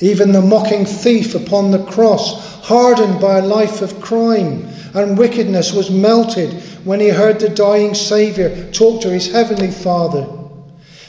Even 0.00 0.32
the 0.32 0.42
mocking 0.42 0.84
thief 0.84 1.34
upon 1.34 1.70
the 1.70 1.84
cross, 1.84 2.60
hardened 2.64 3.20
by 3.20 3.38
a 3.38 3.46
life 3.46 3.80
of 3.80 4.00
crime 4.00 4.66
and 4.94 5.16
wickedness, 5.16 5.72
was 5.72 5.90
melted 5.90 6.52
when 6.84 7.00
he 7.00 7.08
heard 7.08 7.40
the 7.40 7.48
dying 7.48 7.94
Saviour 7.94 8.70
talk 8.72 9.00
to 9.02 9.10
his 9.10 9.32
heavenly 9.32 9.70
Father. 9.70 10.26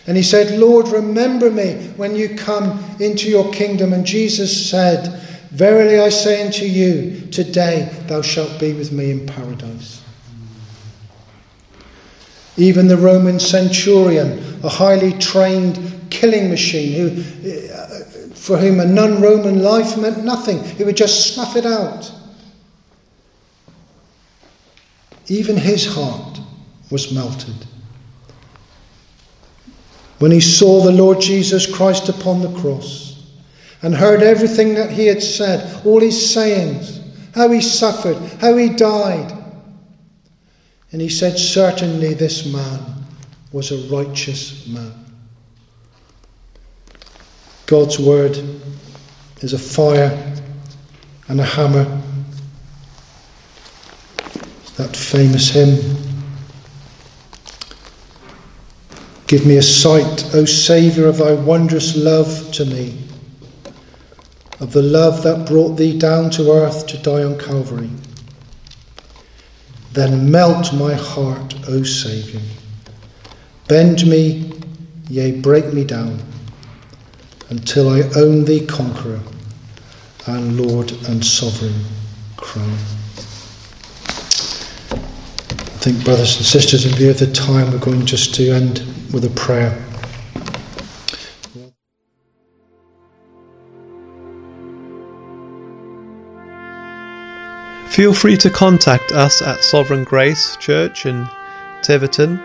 And 0.07 0.15
he 0.15 0.23
said, 0.23 0.59
Lord, 0.59 0.87
remember 0.89 1.49
me 1.49 1.87
when 1.97 2.15
you 2.15 2.35
come 2.35 2.83
into 2.99 3.27
your 3.27 3.51
kingdom. 3.51 3.91
And 3.91 4.05
Jesus 4.05 4.69
said, 4.69 5.21
Verily 5.51 5.99
I 5.99 6.09
say 6.09 6.45
unto 6.45 6.65
you, 6.65 7.27
today 7.31 7.89
thou 8.07 8.21
shalt 8.21 8.59
be 8.59 8.73
with 8.73 8.91
me 8.91 9.11
in 9.11 9.25
paradise. 9.25 9.94
Even 12.57 12.87
the 12.87 12.97
Roman 12.97 13.39
centurion, 13.39 14.59
a 14.63 14.69
highly 14.69 15.13
trained 15.13 16.07
killing 16.09 16.49
machine, 16.49 16.93
who, 16.93 17.51
uh, 17.51 18.33
for 18.33 18.57
whom 18.57 18.79
a 18.79 18.85
non 18.85 19.21
Roman 19.21 19.61
life 19.61 19.97
meant 19.97 20.23
nothing, 20.23 20.63
he 20.63 20.83
would 20.83 20.95
just 20.95 21.33
snuff 21.33 21.55
it 21.55 21.65
out. 21.65 22.11
Even 25.27 25.57
his 25.57 25.85
heart 25.85 26.39
was 26.91 27.11
melted. 27.11 27.65
When 30.19 30.31
he 30.31 30.39
saw 30.39 30.81
the 30.81 30.91
Lord 30.91 31.19
Jesus 31.19 31.65
Christ 31.65 32.09
upon 32.09 32.41
the 32.41 32.59
cross 32.59 33.25
and 33.81 33.93
heard 33.93 34.23
everything 34.23 34.75
that 34.75 34.91
he 34.91 35.07
had 35.07 35.21
said, 35.21 35.85
all 35.85 35.99
his 35.99 36.33
sayings, 36.33 37.01
how 37.33 37.49
he 37.49 37.59
suffered, 37.59 38.17
how 38.39 38.55
he 38.55 38.69
died, 38.69 39.44
and 40.95 41.01
he 41.01 41.09
said, 41.09 41.37
Certainly 41.37 42.13
this 42.13 42.45
man 42.45 42.79
was 43.51 43.73
a 43.73 43.93
righteous 43.93 44.65
man. 44.65 44.93
God's 47.65 47.99
word 47.99 48.41
is 49.41 49.51
a 49.51 49.59
fire 49.59 50.33
and 51.27 51.41
a 51.41 51.43
hammer. 51.43 51.83
That 54.77 54.95
famous 54.95 55.49
hymn. 55.49 55.97
Give 59.27 59.45
me 59.45 59.57
a 59.57 59.61
sight, 59.61 60.33
O 60.33 60.45
Saviour, 60.45 61.09
of 61.09 61.17
thy 61.17 61.33
wondrous 61.33 61.97
love 61.97 62.53
to 62.53 62.63
me, 62.63 62.97
of 64.61 64.71
the 64.71 64.81
love 64.81 65.23
that 65.23 65.45
brought 65.45 65.75
thee 65.75 65.99
down 65.99 66.29
to 66.29 66.53
earth 66.53 66.87
to 66.87 66.97
die 66.99 67.23
on 67.23 67.37
Calvary. 67.37 67.89
Then 69.95 70.29
melt 70.29 70.73
my 70.73 70.93
heart, 70.93 71.55
O 71.69 71.81
Saviour. 71.83 72.41
Bend 73.69 74.05
me, 74.05 74.51
yea, 75.09 75.39
break 75.39 75.73
me 75.73 75.85
down, 75.85 76.19
until 77.49 77.87
I 77.87 78.01
own 78.17 78.43
thee 78.43 78.65
conqueror 78.65 79.21
and 80.27 80.59
Lord 80.59 80.91
and 81.07 81.25
sovereign 81.25 81.85
crown. 82.35 82.77
I 84.91 85.77
think, 85.79 86.03
brothers 86.03 86.35
and 86.35 86.45
sisters, 86.45 86.85
in 86.85 86.91
view 86.95 87.11
of 87.11 87.19
the 87.19 87.31
time, 87.31 87.71
we're 87.71 87.77
going 87.77 88.05
just 88.05 88.35
to 88.35 88.51
end 88.51 88.79
with 89.13 89.23
a 89.23 89.29
prayer. 89.29 89.84
Feel 97.95 98.13
free 98.13 98.35
to 98.35 98.49
contact 98.49 99.13
us 99.13 99.41
at 99.41 99.63
Sovereign 99.63 100.03
Grace 100.03 100.57
Church 100.57 101.05
in 101.05 101.25
Tiverton. 101.81 102.41